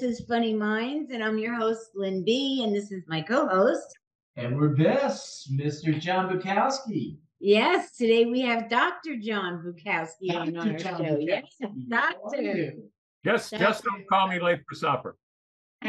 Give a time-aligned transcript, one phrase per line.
[0.00, 3.98] This is Funny Minds, and I'm your host, Lynn B, and this is my co-host.
[4.34, 6.00] And we're best, Mr.
[6.00, 7.18] John Bukowski.
[7.38, 9.16] Yes, today we have Dr.
[9.16, 11.18] John Bukowski on our John show.
[11.20, 12.40] Yes, Bukowski, how doctor.
[12.40, 12.84] you?
[13.26, 15.18] Just, just don't call me late for supper.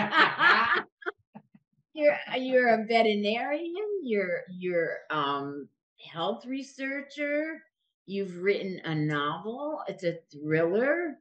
[1.94, 4.02] you're you're a veterinarian.
[4.04, 5.70] You're you're um
[6.12, 7.64] health researcher.
[8.08, 9.84] You've written a novel.
[9.88, 11.16] It's a thriller,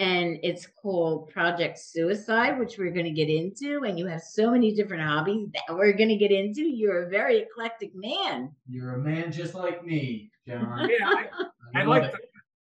[0.00, 3.84] and it's called Project Suicide, which we're going to get into.
[3.84, 6.62] And you have so many different hobbies that we're going to get into.
[6.62, 8.50] You're a very eclectic man.
[8.66, 10.88] You're a man just like me, John.
[10.98, 11.26] Yeah, I,
[11.74, 12.12] I I'd like it.
[12.12, 12.18] to,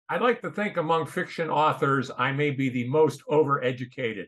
[0.10, 4.27] I'd like to think among fiction authors, I may be the most overeducated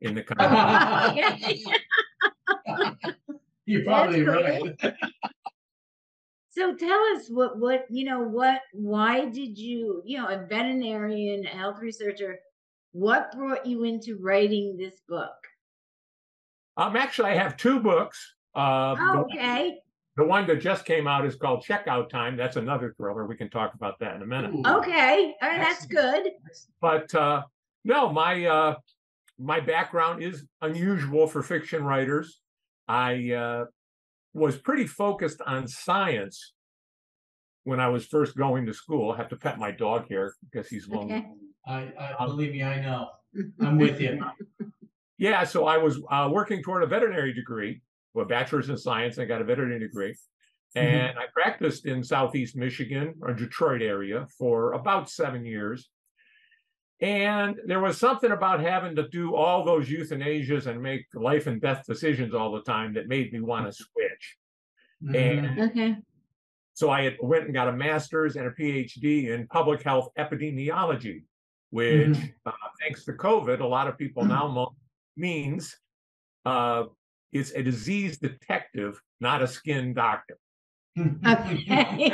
[0.00, 1.62] in the country.
[3.66, 4.94] You're probably That's right.
[6.56, 11.44] So tell us what what you know what why did you you know a veterinarian
[11.44, 12.38] a health researcher
[12.96, 15.34] what brought you into writing this book?
[16.78, 18.34] um, actually, I have two books.
[18.54, 19.78] Uh, the, Oh, okay,
[20.16, 22.36] the one that just came out is called Checkout Time.
[22.36, 23.26] That's another thriller.
[23.26, 24.52] We can talk about that in a minute.
[24.54, 26.24] Ooh, okay, all right, that's Excellent.
[26.24, 26.32] good.
[26.80, 27.42] But uh,
[27.84, 28.76] no, my uh,
[29.38, 32.40] my background is unusual for fiction writers.
[32.88, 33.64] I uh,
[34.32, 36.54] was pretty focused on science
[37.64, 39.12] when I was first going to school.
[39.12, 41.16] I have to pet my dog here because he's lonely.
[41.16, 41.26] Okay.
[41.66, 43.10] I, I Um, believe me, I know.
[43.60, 44.20] I'm with you.
[45.18, 47.80] Yeah, so I was uh, working toward a veterinary degree,
[48.16, 49.18] a bachelor's in science.
[49.18, 50.14] I got a veterinary degree,
[50.74, 55.88] and I practiced in Southeast Michigan or Detroit area for about seven years.
[57.00, 61.60] And there was something about having to do all those euthanasias and make life and
[61.60, 64.36] death decisions all the time that made me want to switch.
[65.02, 65.70] Mhm.
[65.70, 65.96] Okay,
[66.72, 71.24] So I had, went and got a master's and a PhD in public health epidemiology,
[71.76, 74.74] which, uh, thanks to COVID, a lot of people now mo-
[75.16, 75.76] means
[76.44, 76.84] uh,
[77.32, 80.38] it's a disease detective, not a skin doctor
[80.98, 82.10] okay.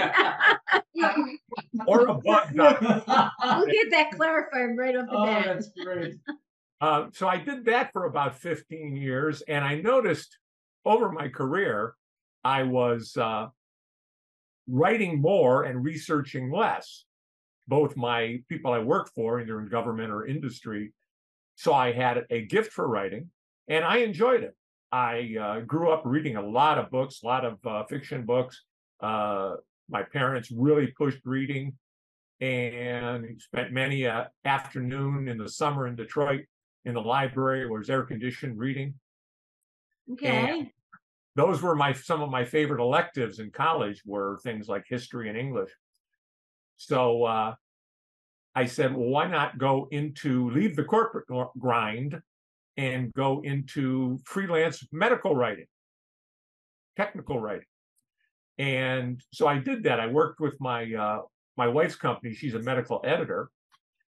[1.86, 3.02] or a bug doctor.
[3.06, 5.44] we'll get that clarified right off the oh, bat.
[5.46, 6.14] that's great.
[6.80, 10.36] Uh, so I did that for about 15 years, and I noticed
[10.84, 11.94] over my career,
[12.42, 13.46] I was uh,
[14.66, 17.04] writing more and researching less.
[17.68, 20.92] Both my people I work for, either in government or industry,
[21.54, 23.30] so I had a gift for writing,
[23.68, 24.56] and I enjoyed it.
[24.90, 28.62] I uh, grew up reading a lot of books, a lot of uh, fiction books.
[29.00, 29.54] Uh,
[29.88, 31.74] my parents really pushed reading,
[32.40, 36.42] and spent many a afternoon in the summer in Detroit
[36.84, 38.94] in the library where it was air conditioned reading.
[40.12, 40.72] Okay,
[41.36, 45.38] Those were my some of my favorite electives in college were things like history and
[45.38, 45.70] English.
[46.82, 47.54] So uh,
[48.56, 51.26] I said, well, why not go into leave the corporate
[51.58, 52.20] grind
[52.76, 55.66] and go into freelance medical writing,
[56.96, 57.66] technical writing.
[58.58, 60.00] And so I did that.
[60.00, 61.22] I worked with my uh,
[61.56, 62.34] my wife's company.
[62.34, 63.50] She's a medical editor,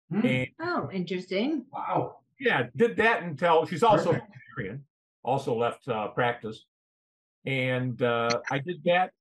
[0.09, 1.65] Hmm, and oh, interesting.
[1.71, 2.17] Wow.
[2.39, 4.19] yeah, did that until she's also
[4.55, 4.81] Perfect.
[5.23, 6.65] also left uh, practice,
[7.45, 9.11] and uh, I did that.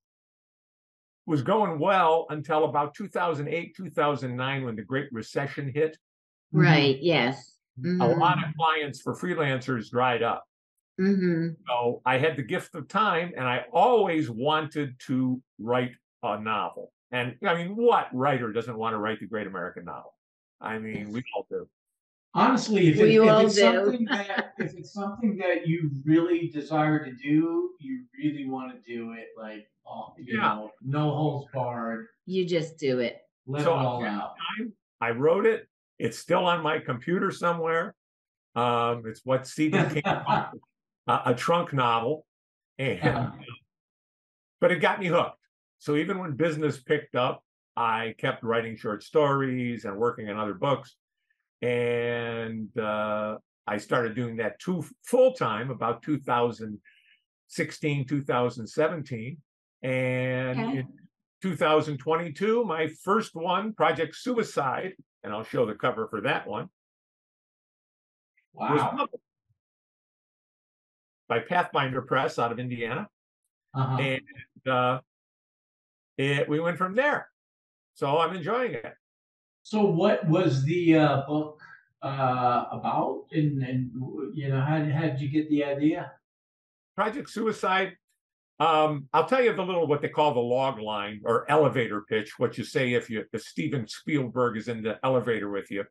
[1.27, 5.97] Was going well until about 2008, 2009, when the Great Recession hit.
[6.51, 7.57] Right, yes.
[7.79, 10.45] A Mhm, lot of clients for freelancers dried up.
[11.01, 11.57] mhm.
[11.67, 16.93] So I had the gift of time, and I always wanted to write a novel.
[17.13, 20.15] And I mean, what writer doesn't want to write the great American novel?
[20.61, 21.69] I mean, we all do.
[22.35, 23.61] Honestly, if, it, if it's do.
[23.61, 28.81] something that if it's something that you really desire to do, you really want to
[28.91, 30.43] do it like oh, you Yeah.
[30.43, 33.19] know, no holds barred, You just do it.
[33.47, 34.09] let So, it all okay.
[34.09, 34.33] out.
[35.01, 35.69] I wrote it.
[35.99, 37.95] It's still on my computer somewhere.
[38.55, 40.61] Um, it's what Stephen King called
[41.07, 42.27] a, a trunk novel,
[42.79, 43.33] and
[44.61, 45.37] but it got me hooked.
[45.81, 47.45] So even when business picked up,
[47.77, 50.97] I kept writing short stories and working on other books,
[51.63, 59.37] and uh, I started doing that too full time about 2016, 2017,
[59.83, 60.79] and Okay.
[60.79, 60.89] in
[61.43, 66.69] 2022, my first one, Project Suicide, and I'll show the cover for that one,
[68.53, 68.91] wow.
[68.91, 69.23] published
[71.29, 73.09] by Pathfinder Press out of Indiana.
[73.75, 73.97] Uh-huh.
[73.97, 75.01] And uh,
[76.19, 77.29] it, we went from there.
[77.95, 78.95] So I'm enjoying it.
[79.63, 81.61] So, what was the uh, book
[82.03, 83.91] uh, about, and, and
[84.35, 86.13] you know, how how did you get the idea?
[86.95, 87.97] Project Suicide.
[88.61, 92.39] Um, I'll tell you the little what they call the log line or elevator pitch.
[92.39, 95.85] What you say if you if Steven Spielberg is in the elevator with you.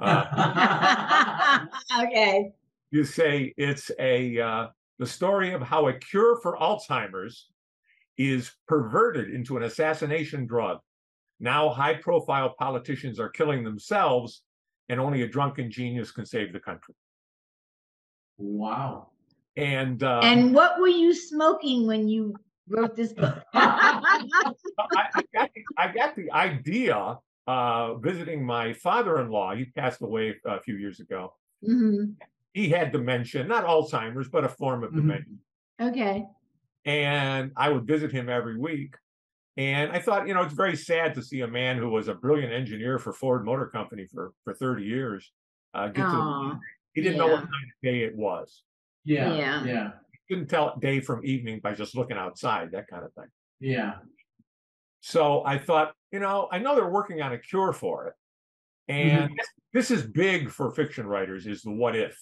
[0.00, 1.66] Uh,
[2.02, 2.52] okay.
[2.90, 4.66] you say it's a uh,
[4.98, 7.48] the story of how a cure for Alzheimer's
[8.18, 10.78] is perverted into an assassination drug.
[11.42, 14.42] Now, high profile politicians are killing themselves,
[14.88, 16.94] and only a drunken genius can save the country.
[18.38, 19.08] Wow.
[19.56, 22.36] And, uh, And what were you smoking when you
[22.68, 23.42] wrote this book?
[23.54, 24.22] I,
[24.78, 27.18] I, got the, I got the idea
[27.48, 29.52] uh, visiting my father in law.
[29.54, 31.34] He passed away a few years ago.
[31.68, 32.14] Mhm.
[32.54, 34.96] He had dementia, not Alzheimer's, but a form of Mhm.
[34.96, 35.34] dementia.
[35.80, 36.24] Okay.
[36.84, 38.96] and I would visit him every week.
[39.56, 42.14] And I thought, you know, it's very sad to see a man who was a
[42.14, 45.30] brilliant engineer for Ford Motor Company for for 30 years
[45.74, 46.58] uh, get to the,
[46.94, 48.62] He didn't know what kind of day it was.
[49.04, 49.34] Yeah.
[49.34, 49.64] Yeah.
[49.64, 49.90] Yeah.
[50.12, 53.28] He couldn't tell day from evening by just looking outside, that kind of thing.
[53.60, 53.94] Yeah.
[55.00, 58.14] So I thought, you know, I know they're working on a cure for it.
[58.88, 59.34] And Mm-hmm.
[59.72, 62.20] this is big for fiction writers is the what if.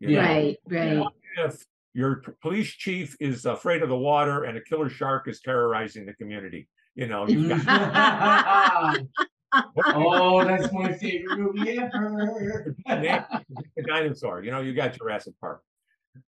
[0.00, 0.98] You know, Right, right.
[0.98, 1.64] What if
[1.98, 6.14] your police chief is afraid of the water and a killer shark is terrorizing the
[6.14, 6.68] community?
[6.94, 9.02] You know, you've got
[9.94, 12.76] oh, that's my favorite movie ever.
[12.86, 14.44] the dinosaur.
[14.44, 15.60] You know, you got Jurassic Park.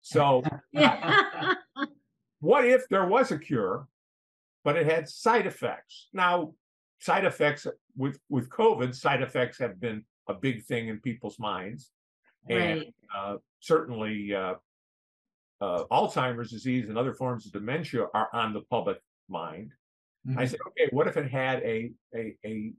[0.01, 0.43] So,
[0.73, 1.55] Yeah.
[2.41, 3.89] what if there was a cure,
[4.65, 6.09] but it had side effects?
[6.15, 6.55] Now,
[6.99, 11.93] side effects with with COVID, side effects have been a big thing in people's minds,
[12.49, 12.95] and Right.
[13.15, 14.55] uh, certainly uh,
[15.61, 19.73] uh, Alzheimer's disease and other forms of dementia are on the public mind.
[20.37, 22.73] I said, okay, what if it had a a a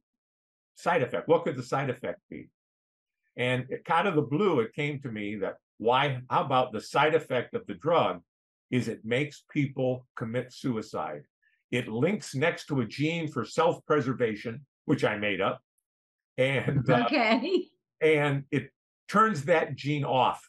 [0.76, 1.28] side effect?
[1.28, 2.50] What could the side effect be?
[3.38, 6.22] And it, kind of the blue, it came to me that why?
[6.30, 8.22] How about the side effect of the drug?
[8.70, 11.24] Is it makes people commit suicide?
[11.72, 15.60] It links next to a gene for self-preservation, which I made up,
[16.38, 17.68] and uh, Okay.
[18.02, 18.70] and it
[19.08, 20.48] turns that gene off,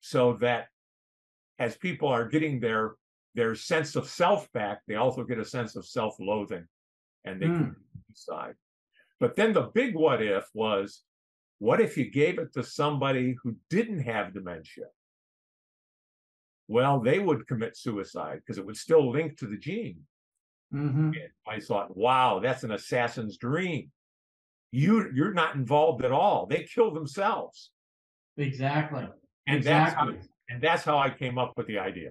[0.00, 0.66] so that
[1.58, 2.94] as people are getting their
[3.34, 6.64] their sense of self back, they also get a sense of self-loathing,
[7.24, 7.58] and they Mm.
[7.58, 7.76] can
[8.08, 8.54] decide.
[9.18, 11.02] But then the big what if was,
[11.58, 14.86] what if you gave it to somebody who didn't have dementia?
[16.68, 20.06] Well, they would commit suicide because it would still link to the gene.
[20.72, 21.20] Mhm.
[21.20, 23.90] And I thought, wow, that's an assassin's dream.
[24.70, 26.46] You you're not involved at all.
[26.46, 27.72] They kill themselves.
[28.36, 29.08] Exactly.
[29.46, 30.20] And that's Exactly.
[30.48, 32.10] And that's how I came up with the idea.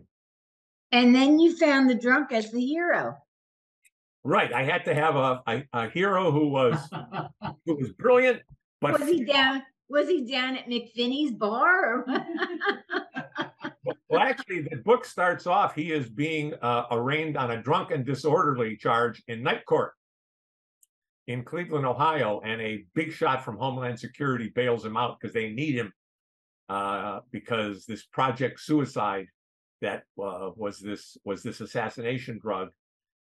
[0.91, 3.17] And then you found the drunk as the hero.
[4.23, 4.53] Right.
[4.53, 6.77] I had to have a, a, a hero who was
[7.65, 8.41] who was brilliant,
[8.79, 9.63] but Was he down?
[9.89, 12.05] Was he down at McFinney's bar?
[14.13, 15.73] Well, actually, the book starts off.
[15.73, 19.93] He is being uh, arraigned on a drunk and disorderly charge in night court
[21.25, 25.49] in Cleveland, Ohio, and a big shot from Homeland Security bails him out because they
[25.49, 25.91] need him
[26.69, 29.27] uh, because this Project Suicide
[29.81, 32.69] that uh, was this was this assassination drug.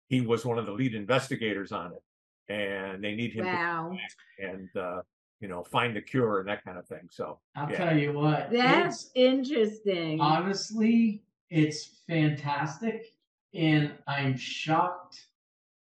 [0.08, 3.92] He was one of the lead investigators on it, and they need him wow.
[4.40, 5.02] to and uh,
[5.40, 7.08] you know find the cure and that kind of thing.
[7.10, 7.78] So I'll Yeah.
[7.78, 8.52] tell you what.
[8.52, 10.20] That's interesting.
[10.22, 13.06] honestly, it's fantastic,
[13.54, 15.26] and I'm shocked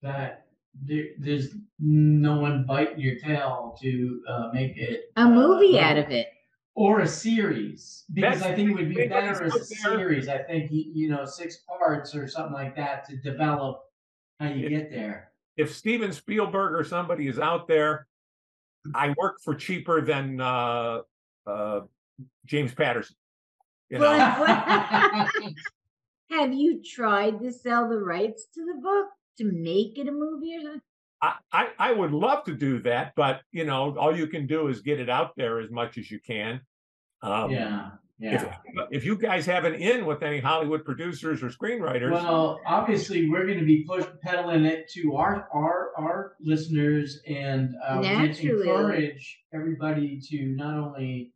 [0.02, 0.46] that
[0.82, 5.82] there, there's no one biting your tail to uh, make it A uh, movie uh,
[5.82, 6.28] out of it.
[6.74, 10.28] Or a series because That's- I think it would be better as a series.
[10.28, 13.82] I think you, you know six parts or something like that to develop
[14.38, 15.32] how you It- get there.
[15.56, 18.06] if Steven Spielberg or somebody is out there,
[18.94, 21.02] I work for cheaper than uh,
[21.46, 21.80] uh,
[22.46, 23.16] James Patterson.
[23.90, 25.28] You know, Well,
[26.30, 29.08] Have you tried to sell the rights to the book
[29.38, 30.80] to make it a movie or something?
[31.22, 34.68] I, I I would love to do that, but you know, all you can do
[34.68, 36.60] is get it out there as much as you can.
[37.22, 38.56] Um, yeah, If, yeah.
[38.90, 43.44] if you guys have an in with any Hollywood producers or screenwriters, Well, obviously, we're
[43.46, 50.18] going to be push peddling it to our our our listeners, and uh, encourage everybody
[50.30, 51.32] to not only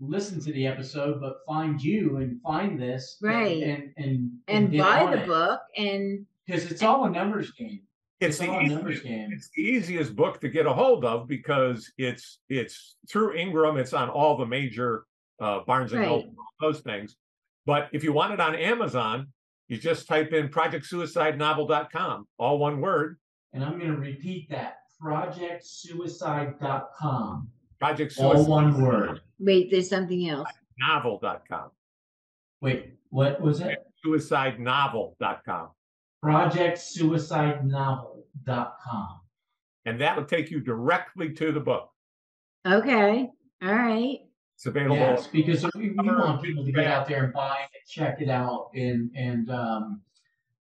[0.00, 3.62] listen to the episode, but find you and find this, and- Right.
[3.62, 5.26] And and And buy the it.
[5.26, 7.82] book and because it's all a numbers game.
[8.22, 9.30] It's It's the easiest- numbers game.
[9.32, 13.76] it's the easiest book to get a hold of because it's it's through Ingram.
[13.76, 15.04] It's on all the major
[15.40, 16.08] uh, Barnes and Right.
[16.08, 17.16] Noble, those things.
[17.66, 19.26] But if you want it on Amazon,
[19.68, 23.18] you just type in projectsuicidenovel.com, all one word,
[23.52, 27.48] And I'm going to repeat that: projectsuicide.com,
[27.80, 29.20] Project all one word.
[29.38, 30.48] wait, there's something else.
[30.78, 31.70] Novel.com,
[32.60, 33.78] Wait, what was it?
[34.04, 35.68] suicidenovel.com.
[38.46, 39.20] projectsuicidenovel.com.
[39.84, 41.90] And that will take you directly to the book.
[42.66, 43.28] Okay.
[43.62, 44.18] All right.
[44.54, 44.96] It's available.
[44.96, 48.28] Yes, because we, we want people to get out there and buy it, check it
[48.28, 50.02] out, and and um,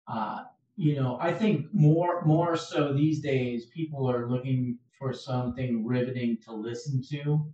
[0.09, 0.45] uh,
[0.77, 6.39] you know, I think more more so these days, people are looking for something riveting
[6.47, 7.45] to listen to.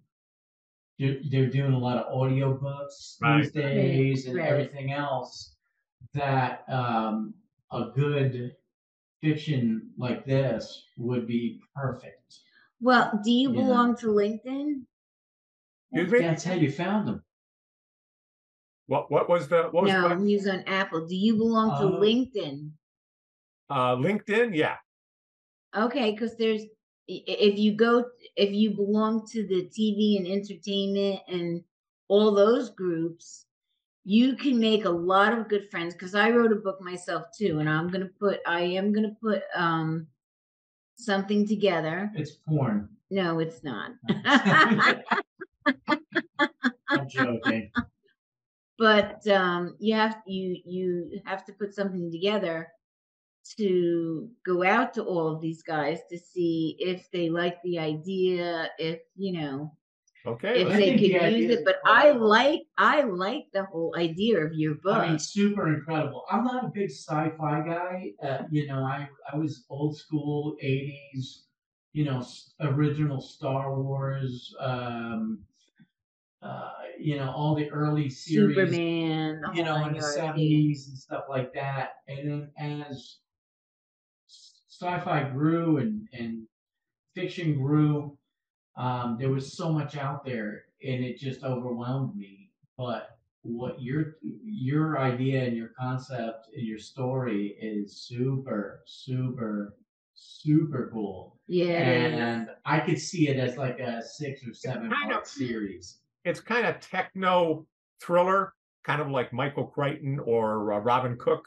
[0.98, 3.42] They're, they're doing a lot of audiobooks Right.
[3.42, 4.48] these days and Right.
[4.48, 5.56] everything else
[6.14, 7.34] that um,
[7.72, 8.54] a good
[9.20, 12.40] fiction like this would be perfect.
[12.80, 13.60] Well, do you Yeah.
[13.62, 14.86] belong to LinkedIn?
[15.92, 16.20] Excuse?
[16.20, 17.24] That's how you found them.
[18.86, 21.06] What what was the what was No, the, he's on Apple.
[21.06, 22.00] Do you belong to Oh.
[22.00, 22.72] LinkedIn?
[23.70, 24.54] uh LinkedIn?
[24.54, 24.76] Yeah.
[25.74, 26.62] Okay, because there's
[27.08, 31.64] i- i- if you go if you belong to the TV and entertainment and
[32.08, 33.45] all those groups,
[34.08, 35.92] you can make a lot of good friends.
[35.92, 39.42] Because I wrote a book myself too, and I'm gonna put I am gonna put
[39.54, 40.06] um
[40.94, 42.12] something together.
[42.14, 42.88] It's porn.
[43.10, 43.90] No, it's not.
[46.88, 47.72] I'm joking.
[48.78, 52.68] but um you have you you have to put something together
[53.58, 58.70] to go out to all of these guys to see if they like the idea
[58.78, 59.72] if you know
[60.26, 60.60] Okay.
[60.60, 64.52] if they could the use it but i like i like the whole idea of
[64.54, 66.24] your book I mean, super incredible.
[66.30, 68.12] I'm not a big sci-fi guy.
[68.22, 71.44] Uh, you know, I I was old school '80s.
[71.92, 72.24] You know,
[72.60, 74.54] original Star Wars.
[74.60, 75.44] Um,
[76.42, 78.70] uh, you know, all the early series.
[78.70, 81.94] superman You know, in the '70s and stuff like that.
[82.08, 83.18] And then as
[84.28, 86.46] sci-fi grew and and
[87.14, 88.18] fiction grew,
[88.76, 92.50] um, there was so much out there, and it just overwhelmed me.
[92.76, 99.76] But what your your idea and your concept and your story is super, super,
[100.14, 101.38] super cool.
[101.46, 101.74] yeah.
[101.76, 105.98] And I could see it as like a six or seven part of- series.
[106.24, 107.66] It's kind of techno
[108.00, 108.54] thriller,
[108.84, 111.46] kind of like Michael Crichton or uh, Robin Cook,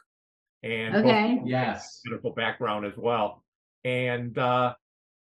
[0.63, 2.01] and okay Yes.
[2.05, 3.43] medical background as well.
[3.83, 4.73] And uh,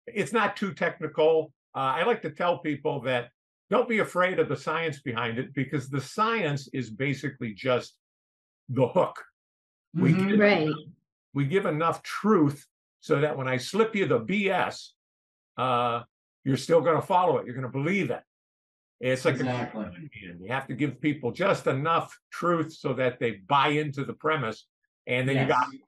[0.08, 1.52] it's not too technical.
[1.74, 3.30] Uh, I like to tell people that
[3.70, 7.96] don't be afraid of the science behind it because the science is basically just
[8.68, 9.24] the hook.
[9.94, 10.28] We Mhm.
[10.30, 10.68] get- right
[11.36, 12.64] We give enough truth
[13.00, 14.94] so that when I slip you the BS,
[15.56, 16.04] uh,
[16.44, 17.44] you're still going to follow it.
[17.46, 18.22] You're going to believe it.
[19.00, 20.10] It's like Exactly.
[20.40, 24.68] You have to give people just enough truth so that they buy into the premise,
[25.08, 25.66] and then you got.
[25.72, 25.82] Yes.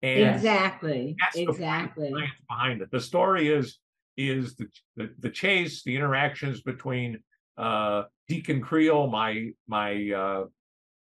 [0.00, 2.90] And exactly exactly science behind it.
[2.90, 3.78] The story is
[4.18, 7.20] is the the, the chase, the interactions between
[7.56, 10.44] uh, Deacon Creel, my my uh,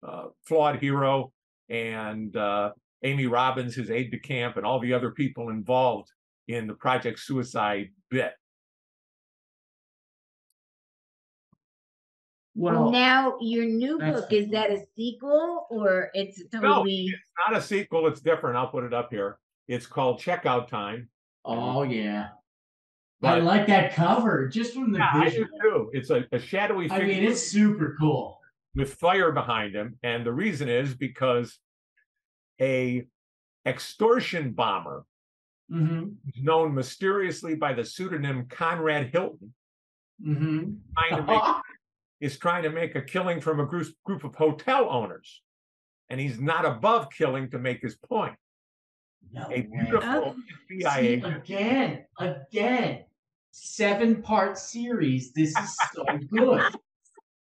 [0.06, 1.32] uh, flawed hero,
[1.70, 2.72] and uh,
[3.04, 6.10] Amy Robbins, his aide de camp, and all the other people involved
[6.48, 8.32] in the Project Suicide bit.
[12.56, 17.22] well, Well, now your new book is that a sequel or it's No, totally it's
[17.48, 18.06] not a sequel.
[18.08, 18.56] It's different.
[18.56, 19.38] I'll put it up here.
[19.68, 21.08] It's called Checkout Time.
[21.44, 22.28] oh yeah.
[23.20, 25.90] But I like that cover just from the yeah, I do too.
[25.92, 28.38] It's a, a shadowy I mean, it's super cool.
[28.74, 31.58] with fire behind him and the reason is because
[32.60, 33.06] a
[33.64, 35.04] extortion bomber
[35.68, 36.44] Mm-hmm.
[36.44, 39.52] known mysteriously by the pseudonym Conrad Hilton
[40.24, 40.74] Mm-hmm.
[40.96, 41.42] trying make,
[42.20, 45.42] is trying to make a killing from a group, group of hotel owners
[46.08, 48.36] and he's not above killing to make his point
[49.32, 50.36] no a beautiful
[50.70, 53.04] FBI See, again, again,
[53.50, 55.32] seven part series.
[55.32, 56.62] This is so good.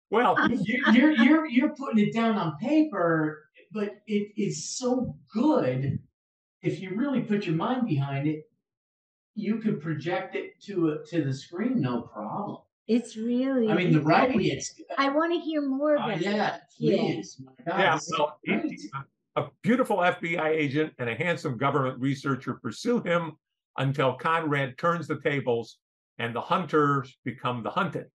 [0.09, 5.99] well you're, you're you're you're putting it down on paper, but it is so good.
[6.61, 8.43] If you really put your mind behind it,
[9.35, 12.59] you could project it to a, to the screen, no problem.
[12.87, 13.69] It's really.
[13.69, 16.61] I mean, the writing it's I want to hear more uh, about yeah, it.
[16.77, 16.97] Yeah.
[16.97, 18.79] please, my God, yeah this is well, he- great.
[19.35, 23.33] A beautiful FBI agent and a handsome government researcher pursue him
[23.77, 25.77] until Conrad turns the tables
[26.19, 28.07] and the hunters become the hunted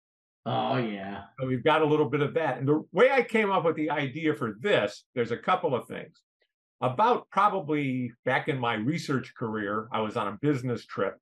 [0.46, 1.24] Oh yeah.
[1.40, 2.58] So we've got a little bit of that.
[2.58, 5.88] And the way I came up with the idea for this, there's a couple of
[5.88, 6.22] things.
[6.80, 11.16] About probably back in my research career, I was on a business trip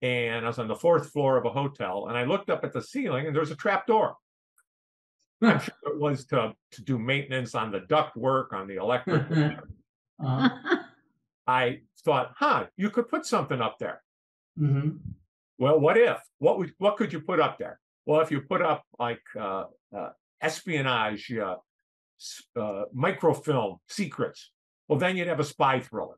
[0.00, 2.72] and I was on the fourth floor of a hotel and I looked up at
[2.72, 4.16] the ceiling and there was a trap door.
[5.42, 9.22] I'm sure it was to, to do maintenance on the duct work, on the electric.
[10.24, 10.48] Uh,
[11.46, 14.02] I thought, huh, you could put something up there.
[14.56, 14.90] hmm
[15.58, 16.18] Well, what if?
[16.38, 17.80] What would what could you put up there?
[18.06, 19.64] Well, if you put up like uh,
[19.96, 21.56] uh, espionage, uh,
[22.56, 24.50] uh, microfilm secrets,
[24.88, 26.16] well, then you'd have a spy thriller.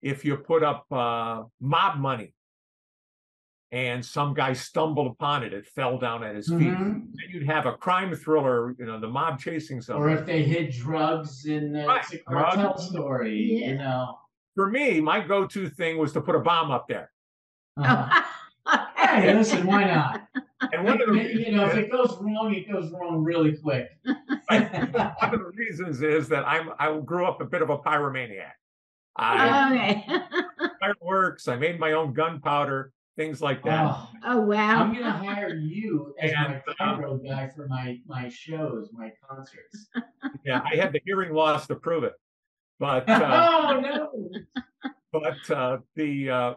[0.00, 2.34] If you put up uh, mob money
[3.72, 5.54] and some guy stumbled upon it.
[5.54, 6.58] It fell down at his feet.
[6.58, 7.06] Mhm.
[7.14, 10.10] Then you'd have a crime thriller, you know, the mob chasing someone.
[10.10, 12.88] Or if they hid drugs in the Right, a cartel drugs.
[12.88, 13.68] story, Yeah.
[13.68, 14.18] you know.
[14.54, 17.10] For me, my go-to thing was to put a bomb up there.
[17.78, 18.22] Uh-huh.
[18.96, 20.28] hey, listen, why not?
[20.72, 23.88] And one of the you know, if it goes wrong, it goes wrong really quick.
[24.04, 28.52] one of the reasons is that I'm I grew up a bit of a pyromaniac.
[29.16, 30.22] I okay.
[30.78, 33.84] fireworks, I made my own gunpowder, things like that.
[33.86, 34.80] Oh, oh wow.
[34.82, 39.12] I'm gonna hire you as my And, um, pyro guy for my my shows, my
[39.28, 39.88] concerts.
[40.44, 42.14] Yeah, I had the hearing loss to prove it.
[42.80, 44.62] But uh, oh no!
[45.12, 46.54] but uh, the uh,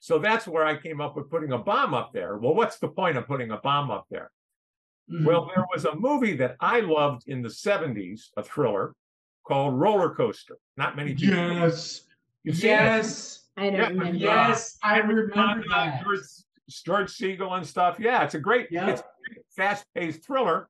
[0.00, 2.36] so that's where I came up with putting a bomb up there.
[2.38, 4.30] Well, what's the point of putting a bomb up there?
[5.10, 5.24] Mhm.
[5.24, 8.94] Well, there was a movie that I loved in the 70s, a thriller
[9.46, 10.58] called Roller Coaster.
[10.76, 11.36] Not many people.
[11.36, 12.02] yes,
[12.44, 12.72] You've seen it?
[12.74, 14.14] yes, I don't Yeah, remember.
[14.18, 14.78] yes.
[14.82, 16.02] I remember Fonda, that.
[16.02, 16.20] George,
[16.84, 17.98] George Segal and stuff.
[17.98, 18.88] Yeah, it's a great, Yeah.
[18.90, 19.04] it's a
[19.56, 20.68] fast-paced thriller.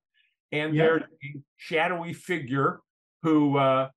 [0.52, 0.82] And Yeah.
[0.84, 2.80] there's a shadowy figure
[3.22, 3.90] who uh,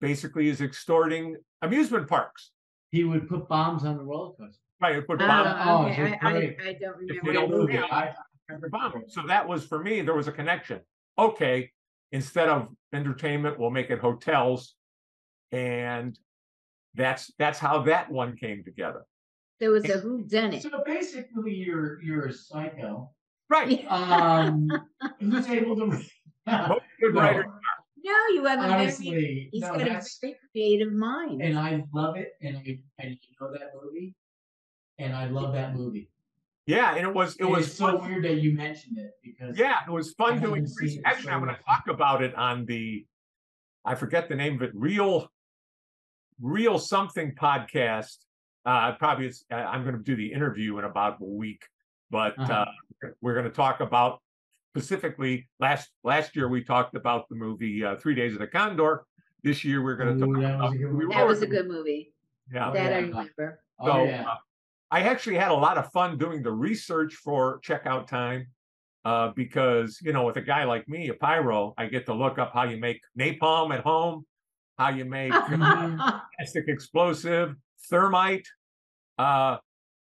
[0.00, 2.52] basically is extorting amusement parks.
[2.90, 4.60] He would put bombs on the roller coaster.
[4.80, 6.12] Right, it put Oh, bombs Oh, okay.
[6.14, 6.68] it's I, I.
[6.70, 7.14] I don't remember.
[7.14, 7.72] you Great don't movie.
[7.74, 8.14] know, I,
[8.52, 9.04] on the bomb.
[9.08, 10.80] So that was for me, there was a connection.
[11.18, 11.70] Okay,
[12.12, 14.74] instead of entertainment, we'll make it hotels.
[15.52, 16.18] And
[16.94, 19.02] that's that's how that one came together.
[19.58, 20.62] There was a who done it.
[20.62, 23.10] so basically, you're you're a psycho.
[23.48, 23.84] Right.
[23.90, 24.68] Um,
[25.20, 25.86] who's able to?
[25.86, 26.08] Most
[27.00, 27.44] good No, writer.
[28.02, 31.42] No, you have a very honestly, he's no, got a that's very creative mind.
[31.42, 34.14] and I love it, and I and you know that movie,
[34.98, 36.10] and I love that movie.
[36.66, 38.08] Yeah, and it was it And was so fun.
[38.10, 40.70] weird that you mentioned it because Yeah, it was fun doing it,
[41.04, 43.04] Actually, so I'm going to talk about it on the,
[43.84, 45.28] I forget the name of it, Real,
[46.40, 48.16] Real Something podcast.
[48.66, 51.64] Uh, probably it's, uh, I'm going to do the interview in about a week,
[52.10, 52.52] but Uh-huh.
[53.04, 54.20] uh, we're going to talk about
[54.74, 59.04] specifically last last year we talked about the movie uh, Three Days of the Condor.
[59.42, 61.46] This year we're going to talk that was about a good We that was a
[61.46, 62.12] good movie.
[62.52, 62.70] Yeah.
[62.70, 63.06] Oh, that I yeah.
[63.06, 63.60] remember.
[63.78, 64.36] Oh yeah, uh,
[64.90, 68.48] I actually had a lot of fun doing the research for checkout time
[69.06, 72.38] uh, because, you know, with a guy like me, a pyro, I get to look
[72.38, 74.26] up how you make napalm at home,
[74.80, 76.22] how you make Mhm.
[76.36, 77.54] plastic explosive,
[77.90, 78.48] thermite.
[79.18, 79.58] Uh,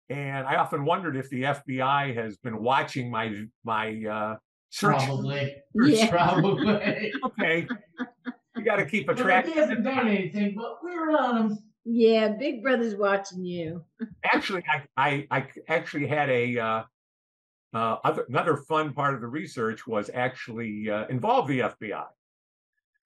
[0.09, 4.37] and I often wondered if the FBI has been watching my my uh,
[4.71, 4.97] search.
[4.97, 6.11] probably, Yeah.
[6.11, 7.13] probably.
[7.25, 7.67] Okay,
[8.57, 9.45] you got to keep a track.
[9.45, 9.55] Well, track.
[9.55, 11.59] he hasn't done anything, but we're on him.
[11.85, 13.85] yeah, Big Brother's watching you.
[14.25, 16.83] actually I, I i actually had a uh
[17.75, 22.07] uh other, another fun part of the research was actually uh, involve the fbi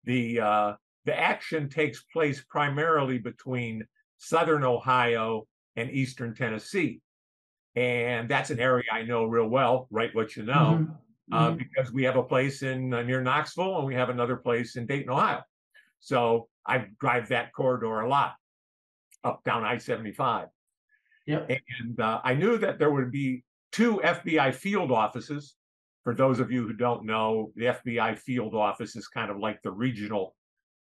[0.05, 0.73] the uh
[1.05, 3.85] the action takes place primarily between
[4.17, 7.01] southern ohio and eastern tennessee
[7.75, 10.97] and that's an area i know real well right what you know Mhm.
[11.31, 11.57] uh, Mhm.
[11.57, 14.85] because we have a place in uh, near Knoxville and we have another place in
[14.85, 15.41] Dayton, Ohio.
[16.01, 18.35] So I drive that corridor a lot,
[19.23, 20.49] up down I-75.
[21.25, 21.49] Yep.
[21.79, 25.55] And uh, I knew that there would be two FBI field offices.
[26.03, 29.61] For those of you who don't know, the FBI field office is kind of like
[29.61, 30.35] the regional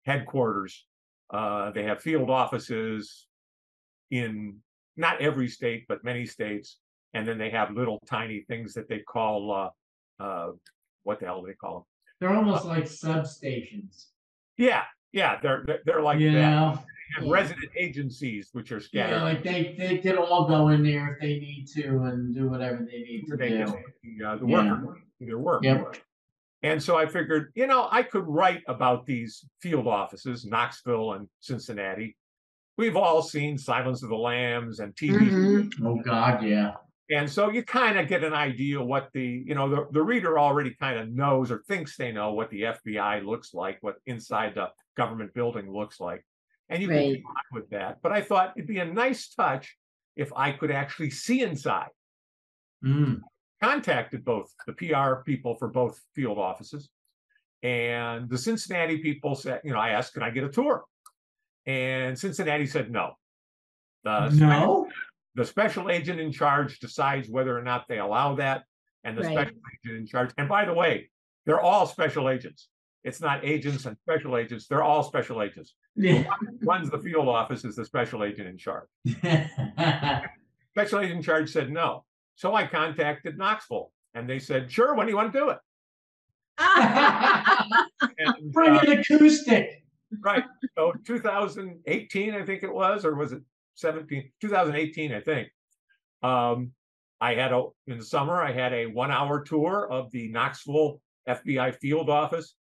[0.05, 0.87] headquarters.
[1.31, 3.27] Uh, they have field offices
[4.11, 4.57] in
[4.97, 6.79] not every state, but many states.
[7.15, 9.53] And then they have little tiny things that they call,
[10.21, 10.53] uh, uh,
[11.05, 11.85] what the hell do they call them?
[12.21, 14.07] They're almost like substations.
[14.57, 16.51] Yeah, yeah, they're they're, they're like you that.
[16.51, 16.79] know,
[17.19, 17.33] And Yeah.
[17.33, 19.17] resident agencies, which are scattered.
[19.17, 22.49] yeah, like they they could all go in there if they need to and do
[22.49, 23.65] whatever they need to they do.
[23.67, 24.81] can the, uh, the Yeah.
[24.81, 25.65] worker their work.
[25.65, 25.97] Yep.
[26.65, 31.29] And so I figured, you know, I could write about these field offices, Knoxville and
[31.41, 32.17] Cincinnati.
[32.79, 35.19] We've all seen Silence of the Lambs and TV.
[35.31, 35.73] Mhm.
[35.85, 36.73] Oh God, yeah.
[37.11, 40.39] And so you kind of get an idea what the, you know, the, the reader
[40.39, 44.55] already kind of knows or thinks they know what the FBI looks like, what inside
[44.55, 46.25] the government building looks like.
[46.71, 47.17] And you can Right.
[47.17, 47.99] get on with that.
[48.03, 49.77] But I thought it'd be a nice touch
[50.17, 51.91] if I could actually see inside.
[52.83, 53.21] Mm.
[53.65, 56.91] Contacted both the PR people for both field offices.
[57.63, 60.85] And the Cincinnati people said, you know, I asked, can I get a tour?
[61.65, 63.15] And Cincinnati said no.
[64.05, 64.87] The no.
[65.35, 68.65] the special agent in charge decides whether or not they allow that
[69.03, 69.33] and the Right.
[69.33, 71.09] special agent in charge and by the way
[71.47, 72.69] they're all special agents
[73.03, 76.25] it's not agents and special agents they're all special agents Yeah.
[76.63, 78.89] runs the field office is the special agent in charge
[80.77, 85.07] special agent in charge said no so i contacted knoxville and they said sure when
[85.07, 85.59] do you want to do it
[88.19, 89.83] and, Bring uh, an acoustic.
[90.21, 90.45] right
[90.77, 93.43] so 2018 i think it was or was it
[93.75, 95.49] 17 2018 i think
[96.23, 96.73] um
[97.25, 98.43] I had a in the summer.
[98.43, 102.55] I had a one-hour tour of the Knoxville FBI field office.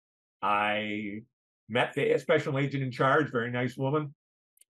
[0.44, 1.22] I
[1.68, 4.14] met the special agent in charge, very nice woman.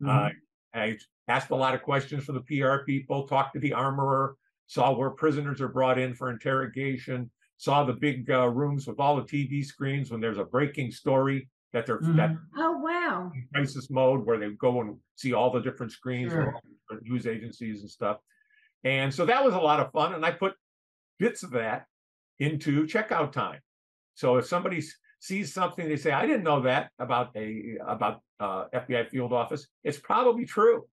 [0.06, 0.30] Uh,
[0.74, 4.36] I asked a lot of questions from the PR people, talked to the armorer,
[4.72, 9.18] saw where prisoners are brought in for interrogation, saw the big uh, rooms with all
[9.18, 12.40] the TV screens when there's a breaking story that they're that Mhm.
[12.56, 13.32] Oh, wow.
[13.36, 16.54] in crisis mode where they go and see all the different screens from Sure.
[16.56, 18.20] all different news agencies and stuff.
[18.86, 20.14] And so that was a lot of fun.
[20.14, 20.54] And I put
[21.20, 21.86] bits of that
[22.40, 23.60] into checkout time.
[24.14, 24.82] So if somebody
[25.20, 29.68] sees something, they say, I didn't know that about a about uh, FBI field office.
[29.84, 30.88] It's probably true.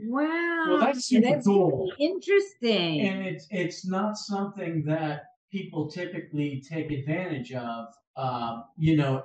[0.00, 0.78] Wow.
[0.80, 1.70] that's super That's cool.
[1.78, 3.00] really interesting.
[3.00, 7.86] and it's it's not something that people typically take advantage of.
[8.16, 9.24] Um, you know,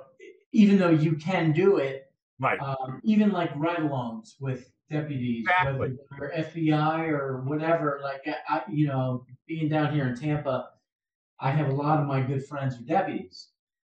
[0.52, 2.10] even though you can do it,
[2.40, 2.60] Right.
[2.60, 5.78] um, even like ride-alongs with deputies, Exactly.
[5.78, 8.00] whether they're FBI or whatever.
[8.02, 10.70] Like I, I, you know, being down here in Tampa,
[11.40, 13.48] I have a lot of my good friends who are deputies,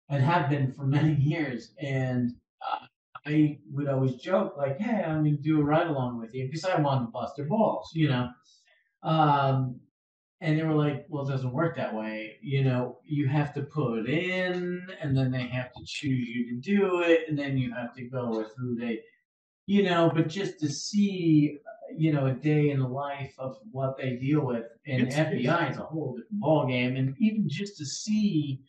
[0.10, 1.74] and have been for many years.
[1.82, 2.86] And uh,
[3.30, 6.80] I would always joke like, "Hey, I'm gonna do a ride-along with you," because I
[6.82, 8.30] wanted to bust their balls, you know.
[9.04, 9.80] Um,
[10.42, 12.38] and they were like, "Well, it doesn't work that way.
[12.42, 16.50] You know, you have to put it in, and then they have to choose you
[16.50, 19.02] to do it, and then you have to go with who they,
[19.68, 21.60] you know." But just to see,
[21.96, 25.70] you know, a day in the life of what they deal with in It's- FBI
[25.72, 28.64] is a whole different ballgame, and even just to see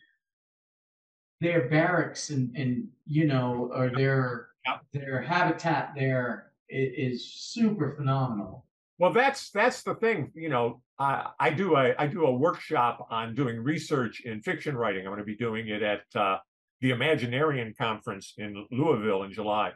[1.39, 4.50] their barracks and and you know, or their.
[4.93, 8.65] Their habitat there is super phenomenal.
[8.99, 10.31] Well, that's that's the thing.
[10.35, 14.77] You know, I I do a I do a workshop on doing research in fiction
[14.77, 15.01] writing.
[15.01, 16.37] I'm going to be doing it at uh,
[16.81, 19.71] the Imaginarium conference in Louisville in July.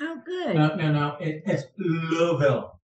[0.00, 0.54] oh, good.
[0.54, 1.16] No, no, no.
[1.20, 2.80] It, it's Louisville.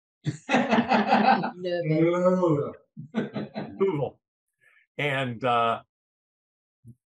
[1.56, 2.74] Louisville.
[3.14, 4.18] Louisville.
[4.98, 5.80] And uh,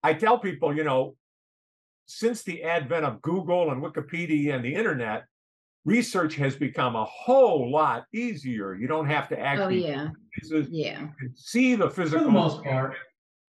[0.01, 1.15] I tell people, you know,
[2.05, 5.25] since the advent of Google and Wikipedia and the internet,
[5.85, 8.75] research has become a whole lot easier.
[8.75, 10.09] You don't have to Oh, actually yeah.
[10.43, 11.09] you Yeah.
[11.35, 11.95] see the physical.
[11.95, 12.95] For physical the most part.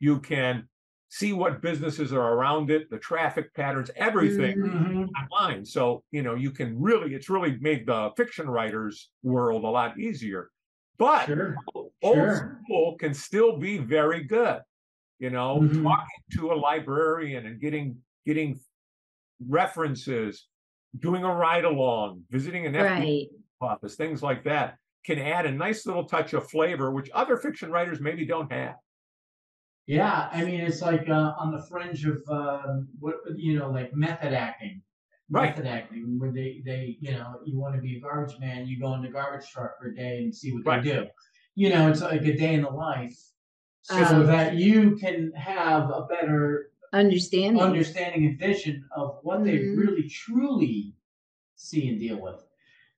[0.00, 0.68] you can
[1.10, 5.08] see what businesses are around it, the traffic patterns, everything Mhm.
[5.22, 5.64] online.
[5.64, 9.98] So, you know, you can really, it's really made the fiction writers world a lot
[9.98, 10.50] easier.
[10.98, 11.56] But Sure.
[12.02, 12.62] old sure.
[12.64, 14.62] school can still be very good.
[15.18, 15.84] You know, Mhm.
[15.84, 18.60] talking to a librarian and getting getting
[19.46, 20.48] references,
[20.98, 23.28] doing a ride along, visiting an FBI Right.
[23.60, 27.70] office, things like that can add a nice little touch of flavor, which other fiction
[27.70, 28.76] writers maybe don't have.
[29.86, 33.94] Yeah, I mean, it's like uh, on the fringe of um, what you know, like
[33.94, 34.82] method acting.
[35.30, 35.50] Right.
[35.50, 38.78] Method acting, where they, they, you know, you want to be a garbage man, you
[38.78, 40.82] go in the garbage truck for a day and see what Right.
[40.84, 41.06] they do.
[41.54, 43.18] You know, it's like a day in the life,
[43.82, 47.60] so Um, that you can have a better Understanding.
[47.62, 49.76] understanding and vision of what they Mhm.
[49.78, 50.94] really truly
[51.56, 52.42] see and deal with.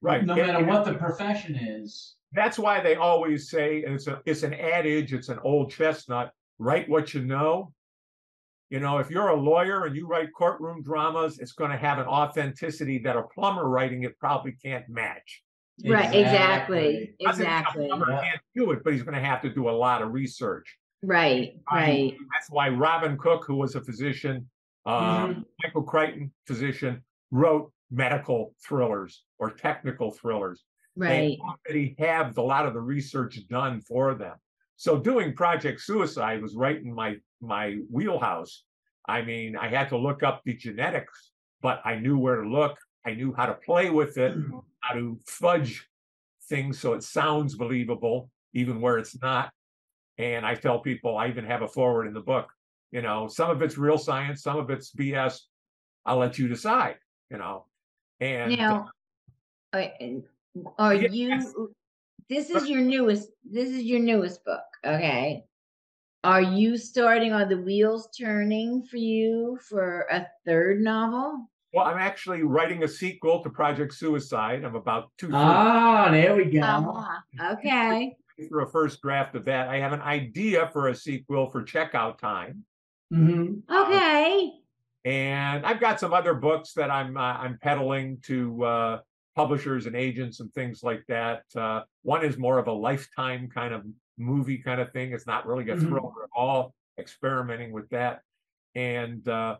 [0.02, 0.24] Right.
[0.24, 2.16] No And- matter what the profession is.
[2.32, 6.32] that's why they always say, and it's a it's an adage, it's an old chestnut,
[6.59, 7.72] write what you know.
[8.68, 11.98] You know, if you're a lawyer and you write courtroom dramas, it's going to have
[11.98, 15.44] an authenticity that a plumber writing it probably can't match.
[15.87, 16.12] Right.
[16.14, 17.14] Exactly.
[17.20, 17.87] Doesn't mean a Exactly.
[17.87, 18.22] plumber Yeah.
[18.22, 20.76] can't do it, but he's going to have to do a lot of research.
[21.02, 21.61] Right.
[21.68, 22.16] I- Right.
[22.32, 24.48] That's why Robin Cook, who was a physician,
[24.85, 25.40] um, mm-hmm.
[25.62, 30.64] Michael Crichton, physician, wrote medical thrillers or technical thrillers.
[30.96, 31.09] Right.
[31.09, 34.37] They already have a lot of the research done for them.
[34.76, 38.64] So doing Project Suicide was right in my my wheelhouse.
[39.09, 42.76] I mean, I had to look up the genetics, but I knew where to look.
[43.04, 44.59] I knew how to play with it, mm-hmm.
[44.80, 45.87] how to fudge
[46.48, 49.52] things so it sounds believable, even where it's not.
[50.18, 52.48] And I tell people, I even have a forward in the book.
[52.90, 55.40] You know, some of it's real science, some of it's BS.
[56.07, 56.96] I'll let you decide.
[57.31, 57.66] You know,
[58.20, 58.90] and uh, Now,
[59.72, 59.90] are,
[60.79, 61.12] are Yes.
[61.12, 61.74] you?
[62.29, 63.31] This is your newest.
[63.44, 64.64] This is your newest book.
[64.85, 65.44] Okay.
[66.24, 67.33] Are you starting?
[67.33, 71.48] Are the wheels turning for you for a third novel?
[71.72, 74.64] Well, I'm actually writing a sequel to Project Suicide.
[74.64, 76.61] I'm about two thirds Ah, there we go.
[76.62, 78.16] Ah, okay.
[78.49, 79.68] through a first draft of that.
[79.68, 82.64] I have an idea for a sequel for Checkout Time,
[83.11, 84.62] hmm Okay.
[85.05, 89.01] and I've got some other books that I'm uh, I'm peddling to uh,
[89.35, 91.42] publishers and agents and things like that.
[91.55, 93.85] Uh, one is more of a lifetime kind of
[94.18, 95.12] movie kind of thing.
[95.12, 95.88] It's not really a Mhm.
[95.88, 96.75] thriller at all.
[96.99, 98.22] Experimenting with that,
[98.75, 99.59] and uh,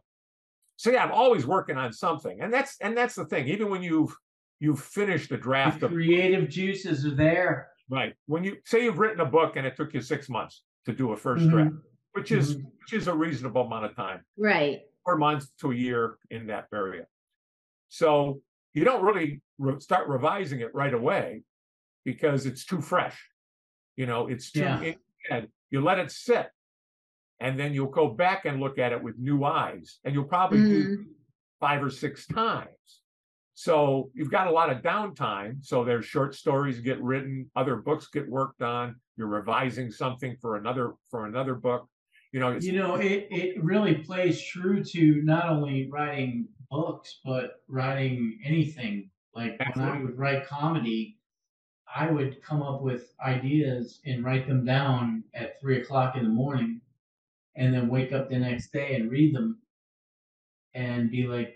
[0.77, 3.49] so yeah, I'm always working on something, and that's and that's the thing.
[3.49, 4.15] Even when you've
[4.61, 7.71] you've finished the draft The of creative juices are there.
[7.88, 8.14] Right.
[8.27, 11.12] When you say you've written a book and it took you six months to do
[11.12, 11.51] a 1st Mhm.
[11.51, 11.75] draft,
[12.12, 12.64] which is Mhm.
[12.81, 14.81] which is a reasonable amount of time, Right.
[15.05, 17.07] four months to a year in that area.
[17.88, 18.42] So
[18.75, 21.42] you don't really re- start revising it right away
[22.05, 23.31] because it's too fresh.
[23.96, 24.81] You know, it's too Yeah.
[24.83, 24.99] in
[25.31, 25.46] your.
[25.70, 26.51] You let it sit,
[27.40, 30.59] and then you'll go back and look at it with new eyes, and you'll probably
[30.59, 31.14] do Mhm.
[31.59, 33.03] five or six times.
[33.59, 35.64] So you've got a lot of downtime.
[35.64, 38.97] So there's short stories get written, other books get worked on.
[39.16, 41.88] You're revising something for another for another book.
[42.33, 47.21] You know, it's, You know, it, it really plays true to not only writing books,
[47.25, 49.09] but writing anything.
[49.35, 51.16] Like when I would write comedy,
[51.95, 56.29] I would come up with ideas and write them down at three o'clock in the
[56.29, 56.83] morning
[57.57, 59.62] and then wake up the next day and read them
[60.75, 61.56] and be like,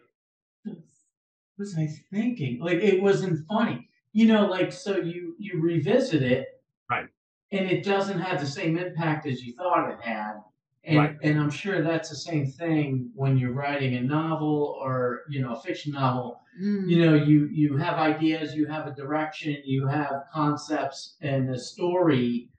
[1.60, 2.58] was I thinking?
[2.58, 3.88] Like it wasn't funny.
[4.12, 6.48] You know, like so you you revisit it
[6.90, 7.08] Right.
[7.52, 10.42] and it doesn't have the same impact as you thought it had.
[10.84, 11.16] And Right.
[11.22, 15.52] and I'm sure that's the same thing when you're writing a novel or you know
[15.54, 16.40] a fiction novel.
[16.60, 16.88] Mm.
[16.88, 21.58] You know, you you have ideas, you have a direction, you have concepts and a
[21.58, 22.50] story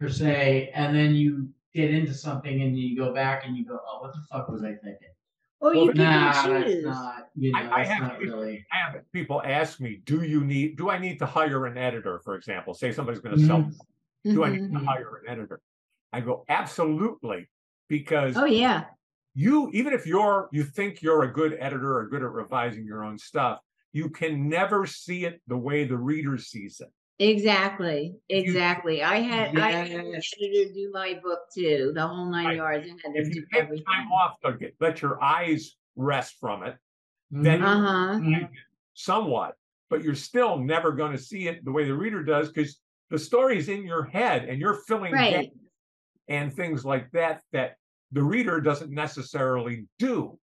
[0.00, 3.78] per se, and then you get into something and you go back and you go,
[3.88, 5.13] oh, what the fuck was I thinking?
[5.60, 6.84] Or Well, you can Nah, that's choose.
[6.84, 7.28] not.
[7.36, 8.66] You know, I- I have not really.
[8.72, 12.20] I have people ask me, do you need do I need to hire an editor,
[12.20, 12.74] for example?
[12.74, 14.34] Say somebody's going to sell Mhm.
[14.34, 15.60] do I need to hire an editor?
[16.12, 17.48] I go, absolutely,
[17.88, 18.86] because Oh yeah.
[19.34, 23.04] you even if you're you think you're a good editor or good at revising your
[23.04, 23.60] own stuff,
[23.92, 26.92] you can never see it the way the reader sees it.
[27.20, 28.16] Exactly.
[28.28, 29.02] Exactly.
[29.02, 30.30] I had I had an Yes.
[30.36, 32.56] editor do my book too, the whole nine Right.
[32.56, 32.88] yards.
[32.88, 33.84] I had to If do you take everything.
[33.84, 36.76] time off to get, let your eyes rest from it,
[37.30, 37.64] then Mhm.
[37.64, 38.18] Uh huh.
[38.18, 38.50] Mhm.
[38.94, 39.56] somewhat,
[39.90, 43.18] but you're still never going to see it the way the reader does because the
[43.18, 45.52] story is in your head and you're filling Right.
[46.28, 47.76] and things like that that
[48.12, 50.38] the reader doesn't necessarily do.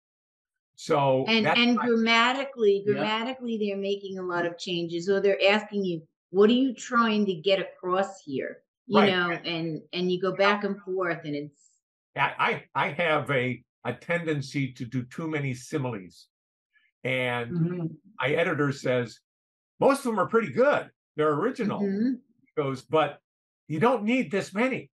[0.76, 2.94] So And and why- grammatically, Yeah.
[2.94, 7.26] grammatically, they're making a lot of changes, or they're asking you, "What are you trying
[7.28, 9.12] to get across here?" You Right.
[9.12, 11.70] know, and and you go back and forth, and it's
[12.16, 16.28] I, I have a a tendency to do too many similes,
[17.04, 17.98] and Mhm.
[18.20, 19.20] my editor says
[19.80, 20.92] most of them are pretty good.
[21.16, 21.82] They're original.
[21.82, 22.22] Mhm.
[22.42, 23.20] He goes, but
[23.68, 24.92] you don't need this many.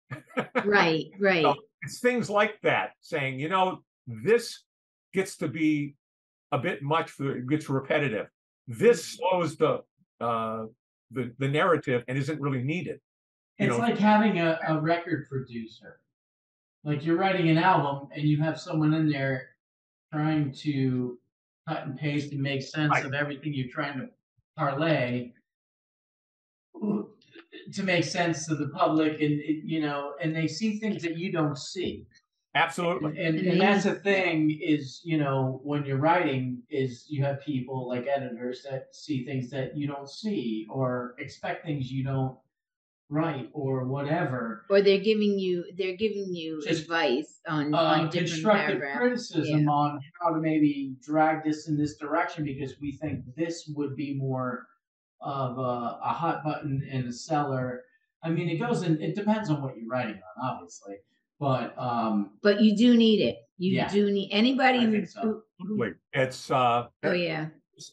[0.64, 1.56] right, right.
[1.82, 4.64] it's things like that saying you know this
[5.12, 5.96] gets to be
[6.52, 8.28] a bit much for it gets repetitive
[8.68, 9.82] this slows the
[10.20, 10.66] uh
[11.10, 13.00] the, the narrative and isn't really needed
[13.58, 16.00] It's know like having a, a record producer.
[16.84, 19.50] Like you're writing an album and you have someone in there
[20.12, 21.18] trying to
[21.68, 23.04] cut and paste and make sense Right.
[23.06, 24.08] of everything you're trying to
[24.56, 25.32] parlay
[27.72, 31.16] to make sense to the public and it- you know and they see things that
[31.16, 32.06] you don't see
[32.54, 37.40] absolutely and, and that's the thing is you know when you're writing is you have
[37.40, 42.36] people like editors that see things that you don't see or expect things you don't
[43.10, 48.04] write or whatever Or they're giving you they're giving you Just, advice on uh, on
[48.06, 48.98] different constructive paragraphs.
[48.98, 53.94] criticism on how to maybe drag this in this direction because we think this would
[53.94, 54.66] be more
[55.20, 57.82] of a, a hot button in a seller.
[58.22, 59.00] I mean, it goes in.
[59.02, 60.96] It depends on what you're writing on, obviously,
[61.44, 63.36] but um, But you do need it.
[63.58, 63.88] You Yeah.
[63.88, 65.20] do need anybody I who, think so.
[65.20, 65.92] who- Absolutely.
[66.14, 67.46] it's uh Oh yeah.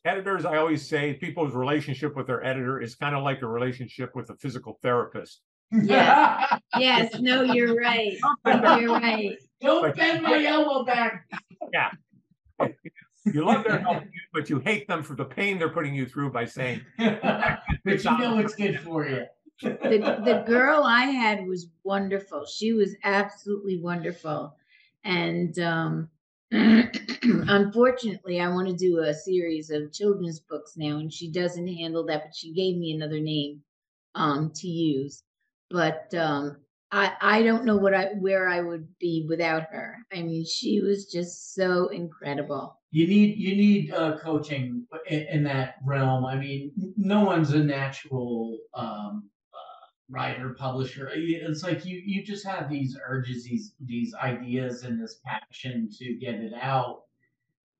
[0.05, 4.15] editors i always say people's relationship with their editor is kind of like a relationship
[4.15, 6.59] with a physical therapist Yes.
[6.77, 8.17] Yes, no, you're right.
[8.45, 9.37] You're right.
[9.61, 11.13] Don't bend my elbow back.
[11.73, 11.91] Yeah.
[13.25, 16.31] You love their help but you hate them for the pain they're putting you through
[16.31, 19.23] by saying but you know it's good for you.
[19.61, 22.45] The the girl I had was wonderful.
[22.45, 24.55] She was absolutely wonderful.
[25.03, 26.09] And um
[26.51, 32.05] unfortunately I want to do a series of children's books now and she doesn't handle
[32.07, 33.63] that, but she gave me another name
[34.15, 35.23] um to use.
[35.69, 36.57] But um
[36.91, 39.97] I I don't know what I where I would be without her.
[40.13, 42.79] I mean, she was just so incredible.
[42.91, 46.25] you need you need uh, coaching in, in that realm.
[46.25, 49.30] I mean, no one's a natural um,
[50.11, 51.07] writer publisher.
[51.09, 55.89] Uh, it's like you you just have these urges, these these ideas, and this passion
[55.97, 57.03] to get it out,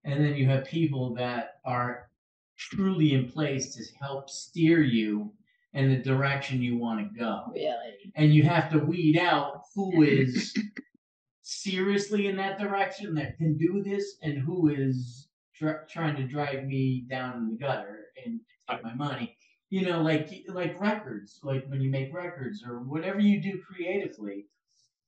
[0.05, 2.09] and then you have people that are
[2.57, 5.31] truly in place to help steer you
[5.73, 8.11] in the direction you want to go Really.
[8.15, 10.53] and you have to weed out who is
[11.41, 16.67] seriously in that direction that can do this and who is tr- trying to drag
[16.67, 19.35] me down in the gutter and take my money
[19.71, 24.45] you know, like like records, like when you make records or whatever you do creatively,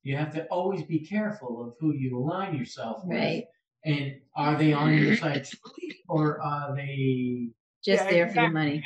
[0.02, 3.18] you have to always be careful of who you align yourself with.
[3.18, 3.44] Right.
[3.84, 7.50] And are they on your side truly, or are they,
[7.84, 8.82] Just Yeah, there for the money.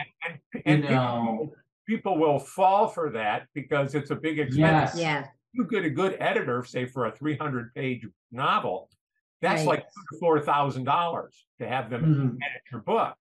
[0.66, 1.52] And, you know?
[1.86, 4.94] people will fall for that because it's a big expense.
[4.94, 4.98] Yes.
[4.98, 5.26] Yeah.
[5.52, 8.90] You get a good editor, say for a 300 page novel,
[9.40, 9.78] that's Right.
[9.78, 9.86] like
[10.18, 12.34] four thousand dollars to have them Mhm.
[12.44, 13.14] edit your book.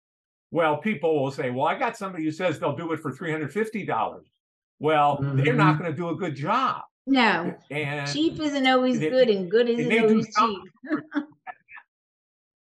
[0.52, 3.32] Well, people will say, "Well, I got somebody who says they'll do it for three
[3.32, 4.28] hundred fifty dollars."
[4.80, 5.80] Well, they're not Mhm.
[5.80, 9.68] going to do a good job, No, and cheap isn't always they- good, and good
[9.70, 10.34] isn't always cheap.
[10.36, 10.64] something.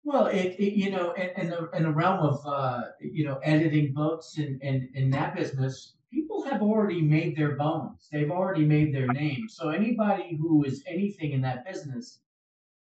[0.05, 3.39] Well, it, it you know, in, in the in the realm of uh, you know
[3.43, 8.09] editing books and and in that business, people have already made their bones.
[8.12, 9.49] They've already made their name.
[9.49, 12.21] So anybody who is anything in that business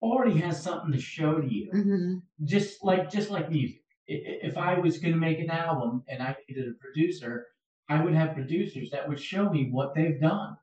[0.03, 1.71] already has something to show to you.
[1.73, 2.23] Mhm.
[2.45, 3.85] Just like just like music.
[4.09, 7.47] I- i- If I was going to make an album and I needed a producer,
[7.89, 10.57] I would have producers that would show me what they've done.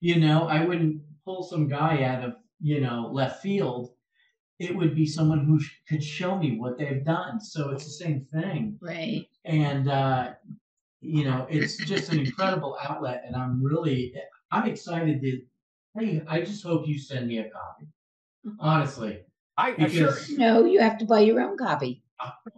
[0.00, 3.94] You know, I wouldn't pull some guy out of you know left field
[4.60, 7.40] it would be someone who sh- could show me what they've done.
[7.40, 8.78] So it's the same thing.
[8.80, 9.26] Right.
[9.44, 10.34] And, uh,
[11.00, 13.24] you know, it's just an incredible outlet.
[13.26, 14.14] And I'm really,
[14.52, 15.42] I'm excited to,
[15.98, 17.86] hey, I just hope you send me a copy.
[18.60, 19.22] Honestly.
[19.56, 22.03] I assure Because you, No, you have to buy your own copy.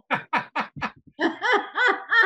[0.09, 0.21] I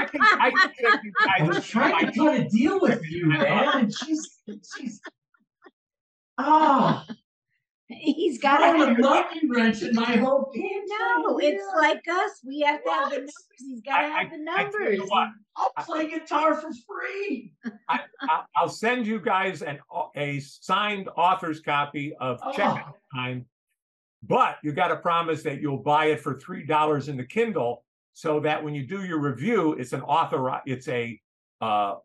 [0.06, 1.48] can, I can take you I guys.
[1.48, 3.70] was trying to cut a deal with you, man.
[3.74, 4.40] And she's,
[4.78, 5.02] she's,
[6.38, 7.04] oh,
[7.94, 10.82] He's got to got have a monkey wrench in my whole game.
[10.88, 12.40] No, it's like us.
[12.46, 13.34] We have to have the numbers.
[13.60, 15.00] He's got to have the I tell numbers.
[15.10, 17.54] what, I'll play guitar for free.
[17.90, 19.80] I, I'll, I'll send you guys an
[20.16, 22.78] a signed author's copy of Check Oh.
[22.78, 23.46] Out Time,
[24.24, 27.84] but you got to promise that you'll buy it for three dollars in the Kindle,
[28.14, 31.20] so that when you do your review, it's an author, it's a
[31.62, 31.96] uh,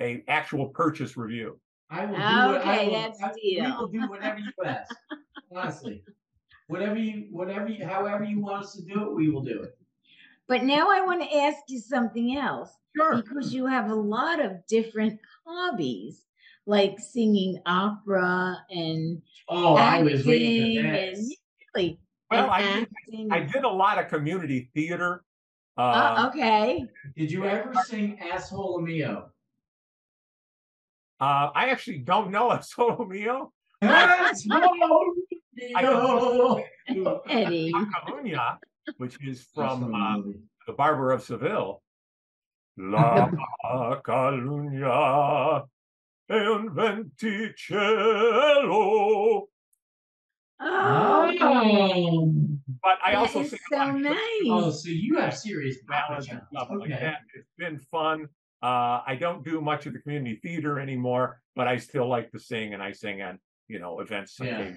[0.00, 1.58] a actual purchase review.
[1.90, 4.94] I will do what I Okay, will, that's I, we will do whatever you ask.
[5.54, 6.02] Honestly,
[6.68, 9.76] whatever you, whatever you, however you want us to do it, we will do it.
[10.48, 13.22] But now I want to ask you something else Sure.
[13.22, 16.24] because you have a lot of different hobbies,
[16.66, 21.36] like singing opera and Oh, I was acting waiting for and this.
[21.74, 21.98] Really
[22.30, 22.88] Well, I did.
[23.30, 25.24] I did a lot of community theater.
[25.76, 26.86] Uh, Uh, okay.
[27.16, 29.30] Did you ever sing "Asshole Mio"?
[31.20, 33.52] uh, I actually don't know a solo mio.
[33.80, 35.14] Asshole
[36.88, 37.22] Mio.
[37.28, 37.72] Eddie.
[37.72, 38.58] Catalunya,
[38.96, 40.16] which is from from uh,
[40.66, 41.80] the Barber of Seville.
[42.76, 43.30] La
[44.04, 45.64] Catalunya
[46.28, 49.48] en venticello.
[50.64, 52.32] Oh, Oh.
[52.82, 54.16] But I that also is sing so lot of
[54.48, 56.28] Oh, so you have serious balance ballads.
[56.30, 57.18] and stuff like that.
[57.34, 58.28] It's been fun.
[58.62, 62.38] Uh, I don't do much of the community theater anymore, but I still like to
[62.38, 63.36] sing, and I sing at
[63.68, 64.72] you know events Yeah.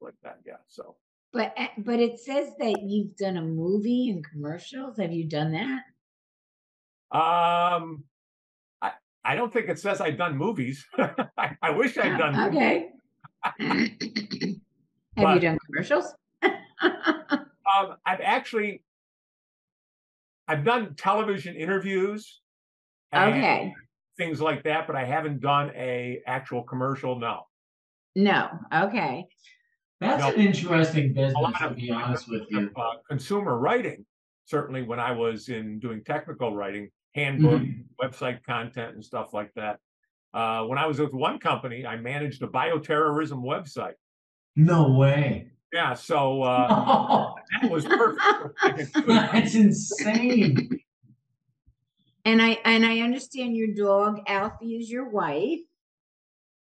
[0.00, 0.38] like that.
[0.44, 0.56] Yeah.
[0.66, 0.96] So
[1.32, 4.98] But uh, but it says that you've done a movie and commercials.
[4.98, 5.82] Have you done that?
[7.16, 8.04] um,
[8.80, 8.92] I
[9.24, 10.84] I don't think it says I've done movies.
[10.98, 12.34] I, I wish I'd done.
[12.34, 12.90] movies.
[13.60, 14.58] Okay.
[15.16, 16.14] Have But- you done commercials?
[16.82, 18.82] Um, I've actually
[20.48, 22.40] I've done television interviews.
[23.14, 23.72] Okay.
[24.18, 27.18] Things like that, but I haven't done a actual commercial.
[27.18, 27.46] No.
[28.16, 28.50] No.
[28.74, 29.26] Okay.
[30.00, 30.34] That's No.
[30.34, 32.70] an interesting business, A lot to be honest with you.
[32.76, 34.04] uh, consumer writing.
[34.46, 37.62] Certainly, when I was in doing technical writing, handbook,
[38.02, 39.78] website content, and stuff like that.
[40.34, 43.94] Uh, when I was with one company, I managed a bioterrorism website.
[44.56, 45.48] No way.
[45.72, 48.94] Yeah, so uh, that was perfect.
[49.06, 50.68] That's insane.
[52.24, 55.60] And I and I understand your dog Alfie is your wife.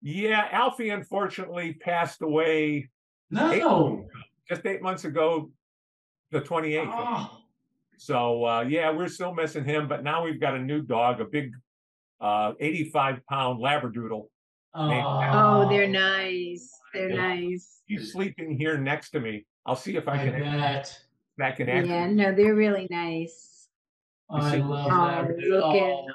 [0.03, 2.89] yeah, Alfie unfortunately passed away
[3.31, 4.07] No.
[4.49, 5.51] just eight months ago,
[6.31, 6.91] the 28th.
[6.95, 7.39] Oh,
[7.97, 11.25] So uh, yeah, we're still missing him, but now we've got a new dog, a
[11.25, 11.53] big
[12.21, 14.27] uh, 85 pound Labradoodle.
[14.75, 16.71] Oh, they're nice.
[16.93, 17.83] They're nice.
[17.87, 19.47] He's sleeping here next to me.
[19.67, 20.99] I'll see if I I can bet.
[21.41, 21.91] I can actually.
[21.91, 23.69] Yeah, no, they're really nice.
[24.31, 25.39] I see- love Oh, that.
[25.39, 26.07] look Oh.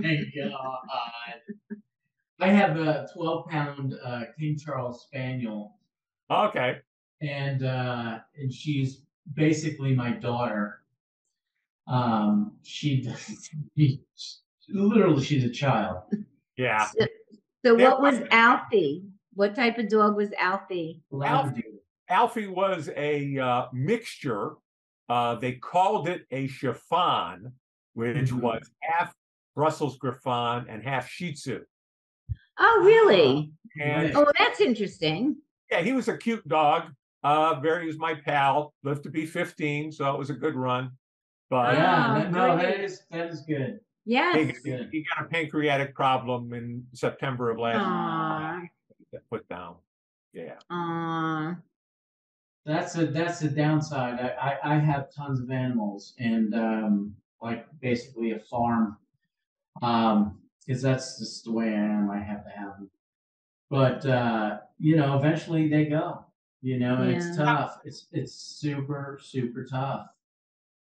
[0.00, 0.78] Thank God.
[2.40, 5.76] I have a 12 pound uh, King Charles Spaniel,
[6.30, 6.78] Okay.
[7.20, 9.02] and uh, and she's
[9.34, 10.80] basically my daughter.
[11.86, 13.06] Um, she,
[13.76, 14.00] she
[14.68, 16.02] literally she's a child.
[16.56, 16.88] Yeah.
[17.64, 19.04] So, so what was Alfie?
[19.34, 21.00] What type of dog was Alfie?
[21.12, 21.78] Labradoodle.
[22.08, 24.52] Alfie was a uh, mixture.
[25.08, 27.52] Uh, they called it a Shiffon,
[27.94, 28.40] which Mhm.
[28.40, 29.14] was half
[29.54, 31.64] Brussels Griffon and half Shih Tzu.
[32.58, 33.52] Oh, really?
[33.80, 35.36] And Oh, that's interesting.
[35.70, 36.92] yeah, he was a cute dog.
[37.22, 38.74] Uh, very he was my pal.
[38.82, 40.90] Lived to be 15, so it was a good run.
[41.48, 42.80] But yeah, Oh, no, that great.
[42.84, 43.80] is that is good.
[44.04, 44.58] He, Yes.
[44.60, 44.88] Good.
[44.92, 48.58] he got a pancreatic problem in September of last Aw.
[48.58, 48.70] year.
[49.12, 49.76] Got Put down.
[50.32, 50.54] Yeah.
[50.70, 51.56] Aw.
[52.64, 54.20] That's a that's the downside.
[54.20, 58.96] I, I, I have tons of animals and um like basically a farm.
[59.82, 62.10] Um, because that's just the way I am.
[62.10, 62.90] I have to have them.
[63.68, 66.24] But uh, you know, eventually they go.
[66.60, 67.80] You know, and it's tough.
[67.84, 70.06] It's it's super super tough.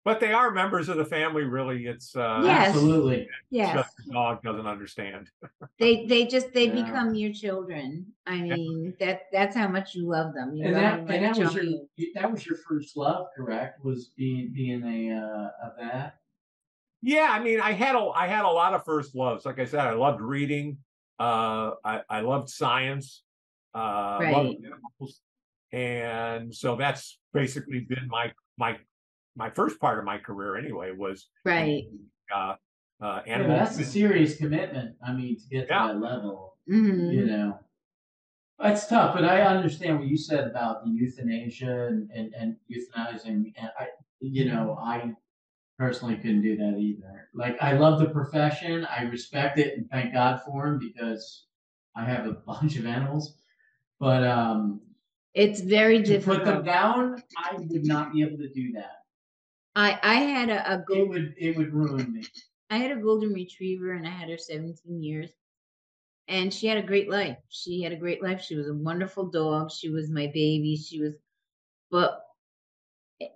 [0.08, 1.86] But they are members of the family, really.
[1.86, 2.68] It's uh Yes.
[2.70, 3.24] Absolutely.
[3.24, 3.74] it's Yes.
[3.76, 5.30] just the dog doesn't understand.
[5.80, 6.82] They they just they Yeah.
[6.82, 7.88] become your children.
[8.26, 10.56] I mean that that's how much you love them.
[10.56, 11.64] You And that them and that was your
[11.98, 13.84] you- that was your first love, correct?
[13.84, 16.14] Was being being a uh, a vet.
[17.02, 19.46] Yeah, I mean, I had a I had a lot of first loves.
[19.46, 20.78] Like I said, I loved reading.
[21.20, 23.08] Uh, I I loved science.
[23.76, 24.58] Uh, loved Right.
[24.68, 25.20] animals.
[25.74, 28.72] and so that's basically been my my
[29.38, 31.86] my first part of my career anyway was Right.
[32.36, 32.56] uh,
[33.02, 33.56] uh, Yeah, animal.
[33.58, 34.96] that's a serious commitment.
[35.06, 35.88] I mean, to get to Yeah.
[35.88, 36.58] that level.
[36.68, 37.58] hmm you know
[38.60, 43.54] that's tough but i understand what you said about the euthanasia and, and, and euthanizing
[43.58, 43.88] and i
[44.20, 45.14] you know i
[45.78, 50.12] personally couldn't do that either like i love the profession i respect it and thank
[50.14, 51.46] god for him because
[51.96, 53.38] i have a bunch of animals
[54.00, 54.82] but um
[55.34, 56.66] It's very to put them difficult.
[56.66, 58.97] down i would not be able to do that
[59.78, 62.26] I I had a, a it would it would ruin me
[62.70, 65.30] I had a golden retriever and I had her 17 years.
[66.28, 67.38] And she had a great life.
[67.48, 68.42] She had a great life.
[68.42, 69.72] She was a wonderful dog.
[69.72, 70.76] She was my baby.
[70.76, 71.14] She was
[71.90, 72.24] but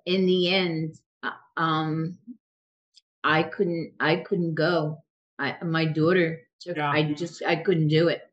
[0.05, 2.17] in the end uh, um
[3.23, 5.03] I couldn't I couldn't go.
[5.39, 6.89] I my daughter took Yeah.
[6.91, 8.23] I just I couldn't do it.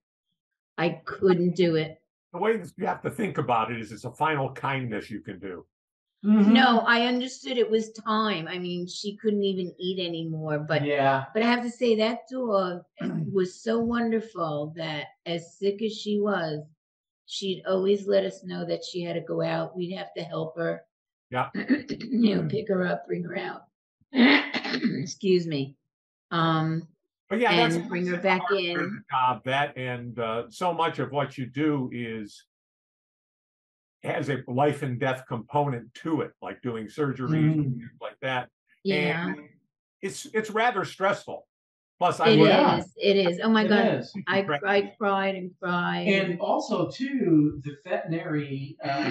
[0.79, 2.01] I couldn't do it.
[2.33, 5.21] the way that you have to think about it is it's a final kindness you
[5.21, 5.67] can do.
[6.25, 6.53] Mhm.
[6.53, 8.49] No, I understood it was time.
[8.49, 12.21] I mean, she couldn't even eat anymore, but yeah But I have to say that
[12.31, 12.83] dog
[13.33, 16.61] was so wonderful that as sick as she was,
[17.27, 19.77] she'd always let us know that she had to go out.
[19.77, 20.83] We'd have to help her.
[21.31, 21.51] Yeah.
[21.55, 23.63] you know, pick her up, bring her out.
[24.13, 25.77] Excuse me.
[26.33, 26.89] Um,
[27.31, 29.05] But yeah, that's And bring her back in.
[29.11, 32.45] job that and uh, so much of what you do is
[34.03, 37.79] has a life and death component to it, like doing surgeries and Mhm.
[37.79, 38.49] things like that.
[38.85, 39.49] yeah, And
[40.03, 41.47] it's it's rather stressful.
[41.99, 42.39] Plus, I it is.
[42.39, 42.83] work yeah.
[42.97, 43.41] It is.
[43.43, 43.87] Oh my It God.
[43.87, 44.15] is.
[44.29, 46.07] I, I cried and cried.
[46.07, 49.11] and also too the veterinary uh,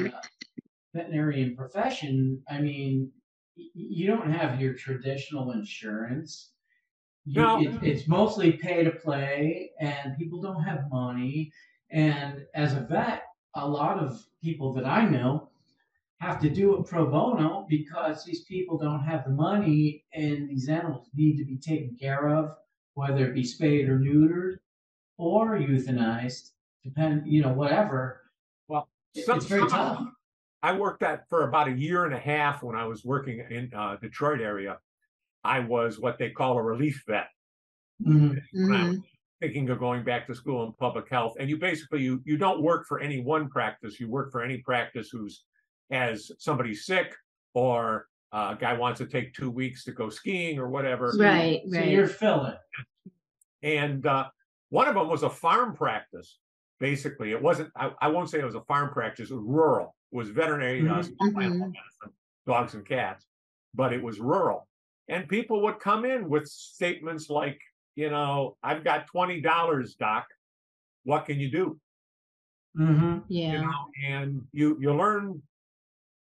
[0.94, 3.12] veterinarian profession i mean
[3.56, 6.54] you don't have your traditional insurance
[7.26, 7.62] you, No.
[7.62, 11.52] it, it's mostly pay to play and people don't have money
[11.92, 13.24] and as a vet
[13.58, 15.50] a lot of people that i know
[16.20, 20.70] have to do it pro bono because these people don't have the money and these
[20.70, 22.56] animals need to be taken care of
[22.94, 24.58] whether it be spayed or neutered
[25.18, 26.52] or euthanized
[26.84, 28.22] depend you know whatever
[28.68, 30.08] Well, It- it's very tough
[30.64, 33.72] I worked that for about a year and a half when I was working in
[33.76, 34.80] uh, Detroit area.
[35.44, 37.28] I was what they call a relief vet.
[38.02, 38.42] Mhm.
[38.54, 38.98] when I was
[39.40, 41.36] thinking of going back to school in public health.
[41.40, 44.00] And you basically you you don't work for any one practice.
[44.00, 45.44] You work for any practice who's
[45.92, 47.16] has somebody sick
[47.54, 51.14] or uh, a guy wants to take two weeks to go skiing or whatever.
[51.18, 51.88] Right, so right.
[51.90, 52.56] you're filling
[53.64, 54.28] And uh,
[54.70, 56.40] one of them was a farm practice.
[56.80, 57.72] Basically, it wasn't.
[57.76, 59.32] I, I won't say it was a farm practice.
[59.32, 59.96] It was rural.
[60.12, 61.06] It was veterinary uh, Mhm.
[61.06, 61.74] small animal Mhm.
[61.74, 62.14] medicine,
[62.46, 63.26] dogs and cats,
[63.74, 64.68] but it was rural.
[65.08, 67.60] And people would come in with statements like,
[67.98, 70.28] you know, I've got twenty dollars, doc.
[71.04, 71.80] What can you do?
[72.78, 73.20] mm-hmm.
[73.28, 73.62] You Yeah.
[73.62, 75.42] know, and you you learn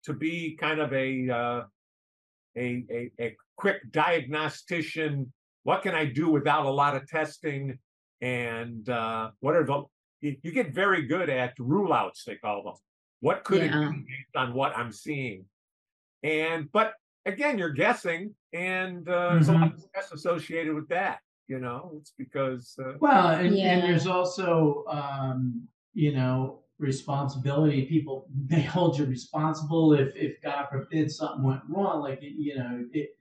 [0.05, 1.63] to be kind of a uh,
[2.57, 5.31] a, a a quick diagnostician.
[5.65, 7.79] What can I do without a lot of testing?
[8.23, 9.85] And uh, what are the
[10.23, 12.75] you, you get very good at rule outs, they call them.
[13.21, 15.45] What could it be based on what I'm seeing?
[16.23, 16.95] And but
[17.27, 21.19] again, you're guessing, and uh, there's a lot of stress associated with that.
[21.49, 23.71] You know, it's because uh, well and, Yeah.
[23.73, 30.67] and there's also um, you know responsibility people they hold you responsible if if god
[30.71, 33.19] forbid something went wrong like you know it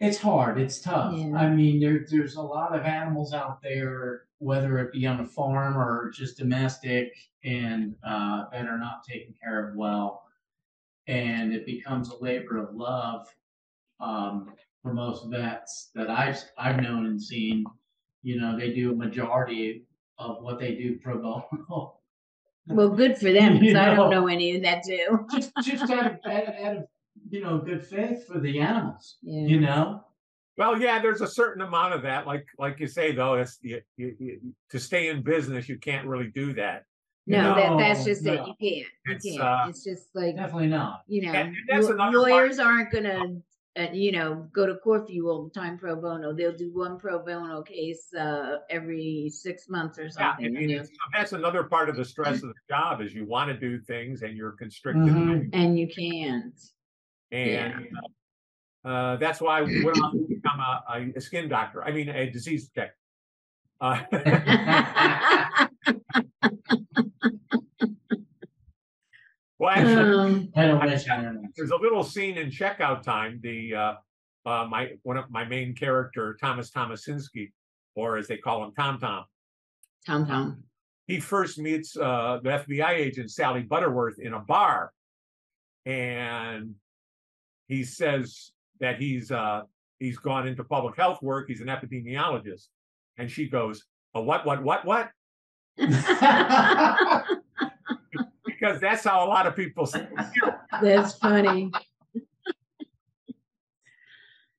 [0.00, 1.34] it's hard it's tough Yeah.
[1.36, 5.24] i mean there, there's a lot of animals out there whether it be on a
[5.26, 10.24] farm or just domestic and uh, that are not taken care of well
[11.06, 13.26] and it becomes a labor of love
[13.98, 14.52] um,
[14.86, 17.64] for most vets that I've I've known and seen.
[18.22, 19.84] You know, they do a majority
[20.18, 21.98] of what they do pro bono.
[22.68, 24.20] Well, good for them, because You I don't know.
[24.22, 25.26] know any that do.
[25.32, 26.84] just just out of, out of, out of
[27.30, 29.16] you know good faith for the animals.
[29.22, 29.46] Yeah.
[29.46, 30.02] You know.
[30.58, 32.26] Well, yeah, there's a certain amount of that.
[32.28, 36.06] Like like you say though, it's you, you, you, to stay in business, you can't
[36.06, 36.84] really do that.
[37.28, 38.34] No, that, that's No, just it.
[38.34, 38.60] You can't.
[38.60, 39.40] You It's, can't.
[39.42, 41.00] uh, It's just like, Definitely not.
[41.08, 43.40] you know, and that's law- another part- lawyers aren't gonna,
[43.76, 46.32] uh, you know, go to court for you all the time pro bono.
[46.32, 50.44] They'll do one pro bono case, uh, every six months or something.
[50.44, 50.56] Yeah, something.
[50.56, 50.82] and, you know?
[50.82, 53.80] and that's another part of the stress of the job is you want to do
[53.80, 55.50] things and you're constricted, Mhm.
[55.52, 56.58] And you can't.
[57.32, 57.88] and
[58.84, 61.82] uh, uh, that's why I went on to become a, a skin doctor.
[61.84, 62.94] I mean, a disease tech.
[69.66, 69.98] Well, actually,
[70.30, 71.46] Um, I don't mention animals.
[71.56, 73.94] there's a little scene in checkout time the uh
[74.46, 77.50] uh my one of my main character thomas thomasinski
[77.96, 79.24] or as they call him tom tom.
[80.06, 80.62] Tom Tom.
[81.08, 84.92] he first meets uh the fbi agent sally butterworth in a bar.
[85.84, 86.76] And
[87.66, 89.62] he says that he's uh
[89.98, 91.48] he's gone into public health work.
[91.48, 92.68] He's an epidemiologist.
[93.18, 95.10] And she goes a what what what what
[98.66, 100.06] because that's how a lot of people say
[100.82, 101.70] That's funny.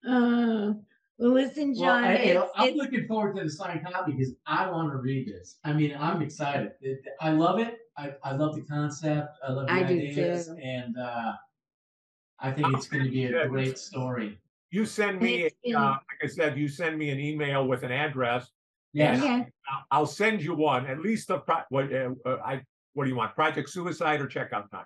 [0.08, 0.74] Uh,
[1.20, 3.86] well, listen, Well, John, I, you know, it's, I'm it's, looking forward to the signed
[3.86, 5.58] copy because I want to read this.
[5.64, 6.72] I mean, I'm excited.
[6.82, 7.80] It, I love it.
[7.97, 9.38] I, I love the concept.
[9.45, 10.58] I love the I do ideas, too.
[10.64, 11.34] and uh,
[12.39, 13.47] I think it's going to be a Yeah.
[13.47, 14.38] great story.
[14.70, 18.49] You send me, uh, like I said, you send me an email with an address.
[18.93, 19.22] Yes.
[19.24, 22.62] yeah, I'll- I'll send you one, at least the pro, what, uh, uh, I,
[22.98, 23.36] what do you want?
[23.36, 24.86] Project Suicide or Checkout Time?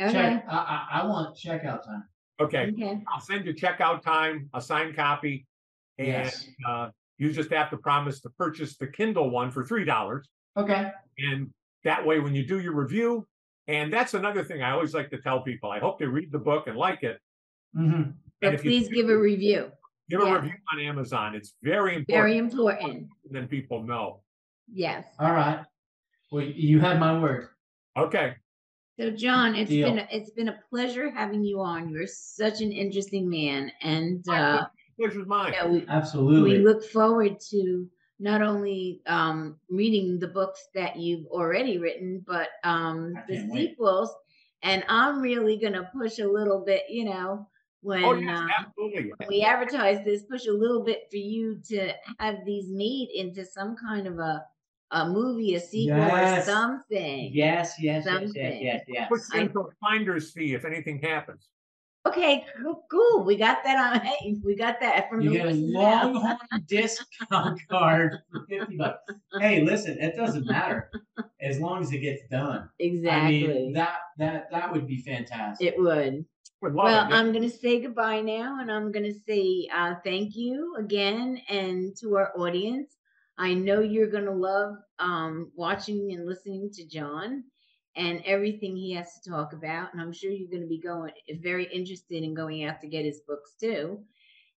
[0.00, 0.44] okay, Check.
[0.48, 2.04] I, I, I want checkout time.
[2.38, 5.46] Okay, okay, I'll send you Checkout Time, a signed copy.
[5.98, 6.46] And, Yes.
[6.68, 10.28] uh, you just have to promise to purchase the Kindle one for three dollars.
[10.56, 10.92] Okay.
[11.18, 11.50] And
[11.82, 13.26] that way, when you do your review,
[13.66, 16.38] and that's another thing I always like to tell people, I hope they read the
[16.38, 17.18] book and like it.
[17.74, 19.72] hmm And but if you please give a review.
[20.08, 21.34] Give a review on Amazon.
[21.34, 22.06] It's very important.
[22.06, 23.08] Very important.
[23.28, 24.20] Then people know.
[24.72, 25.04] Yes.
[25.18, 25.64] All right.
[26.30, 27.48] Well, you had my word.
[27.96, 28.34] Okay.
[28.98, 29.88] So, John, it's Deal.
[29.88, 31.90] been a- it's been a pleasure having you on.
[31.90, 34.66] You're such an interesting man, and My uh,
[34.98, 35.52] Pleasure's mine.
[35.52, 36.58] yeah, we Absolutely.
[36.58, 42.48] we look forward to not only um, reading the books that you've already written, but
[42.64, 43.70] um, the can't wait.
[43.70, 44.14] sequels.
[44.62, 47.46] And I'm really gonna push a little bit, you know,
[47.82, 48.72] when Oh, yes, uh,
[49.18, 53.44] when we advertise this, push a little bit for you to have these made into
[53.44, 54.42] some kind of a
[55.02, 57.30] a movie, a sequel, or something.
[57.32, 59.08] Yes, yes, yes, yes, yes, yes.
[59.08, 61.48] Put I- central finder's fee if anything happens.
[62.06, 63.24] Okay, cool, cool.
[63.24, 64.00] We got that on.
[64.00, 65.50] Hey, we got that from You the get a.
[65.50, 66.36] Longhorn
[66.68, 69.12] discount card for fifty bucks.
[69.40, 70.90] Hey, listen, it doesn't matter
[71.40, 72.68] as long as it gets done.
[72.78, 73.44] Exactly.
[73.44, 75.66] I mean, that that that would be fantastic.
[75.66, 76.24] it would.
[76.62, 77.12] Would Well, it.
[77.12, 81.40] I'm going to say goodbye now, and I'm going to say uh, thank you again,
[81.50, 82.95] and to our audience.
[83.38, 87.44] I know you're going to love um, watching and listening to John
[87.96, 91.12] and everything he has to talk about, and I'm sure you're going to be going
[91.40, 94.00] very interested in going out to get his books too.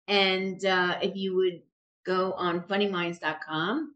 [0.09, 1.62] And uh, if you would
[2.05, 3.95] go on funeminds.com,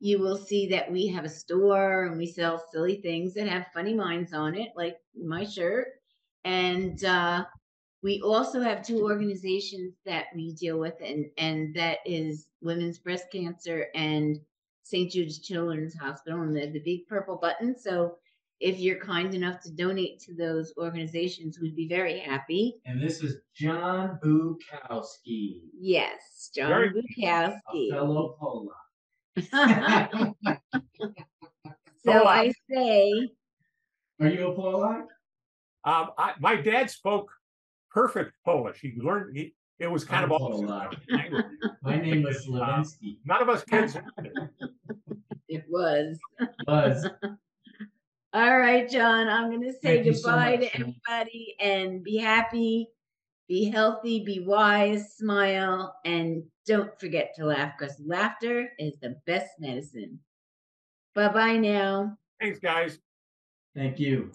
[0.00, 3.66] you will see that we have a store and we sell silly things that have
[3.72, 5.86] funny minds on it, like my shirt.
[6.44, 7.44] And uh,
[8.04, 13.24] we also have two organizations that we deal with, and, and that is Women's Breast
[13.32, 14.38] Cancer and
[14.82, 15.10] St.
[15.10, 17.74] Jude's Children's Hospital, and the, the big purple button.
[17.78, 18.16] So
[18.60, 22.76] if you're kind enough to donate to those organizations, we'd be very happy.
[22.84, 27.88] And this is John Bukowski, Yes, John Very- a Bukowski.
[27.90, 28.74] fellow Pola.
[32.04, 33.30] so I say,
[34.20, 35.06] Are you a Polak?
[35.86, 37.30] Um, I, my dad spoke
[37.94, 38.80] perfect Polish.
[38.80, 39.36] He learned.
[39.36, 40.96] He, it was kind I'm of all Polak.
[41.82, 43.18] My name was uh, Levinsky.
[43.24, 43.94] None of us kids.
[43.94, 44.70] learned it.
[45.48, 46.18] it was.
[46.66, 47.06] Was
[48.34, 50.94] All right, John, I'm going to say Thank you so goodbye much, to John.
[51.08, 52.88] everybody and be happy,
[53.48, 59.50] be healthy, be wise, smile, and don't forget to laugh because laughter is the best
[59.60, 60.18] medicine.
[61.14, 62.16] Bye bye now.
[62.40, 62.98] Thanks, guys.
[63.76, 64.32] thank you.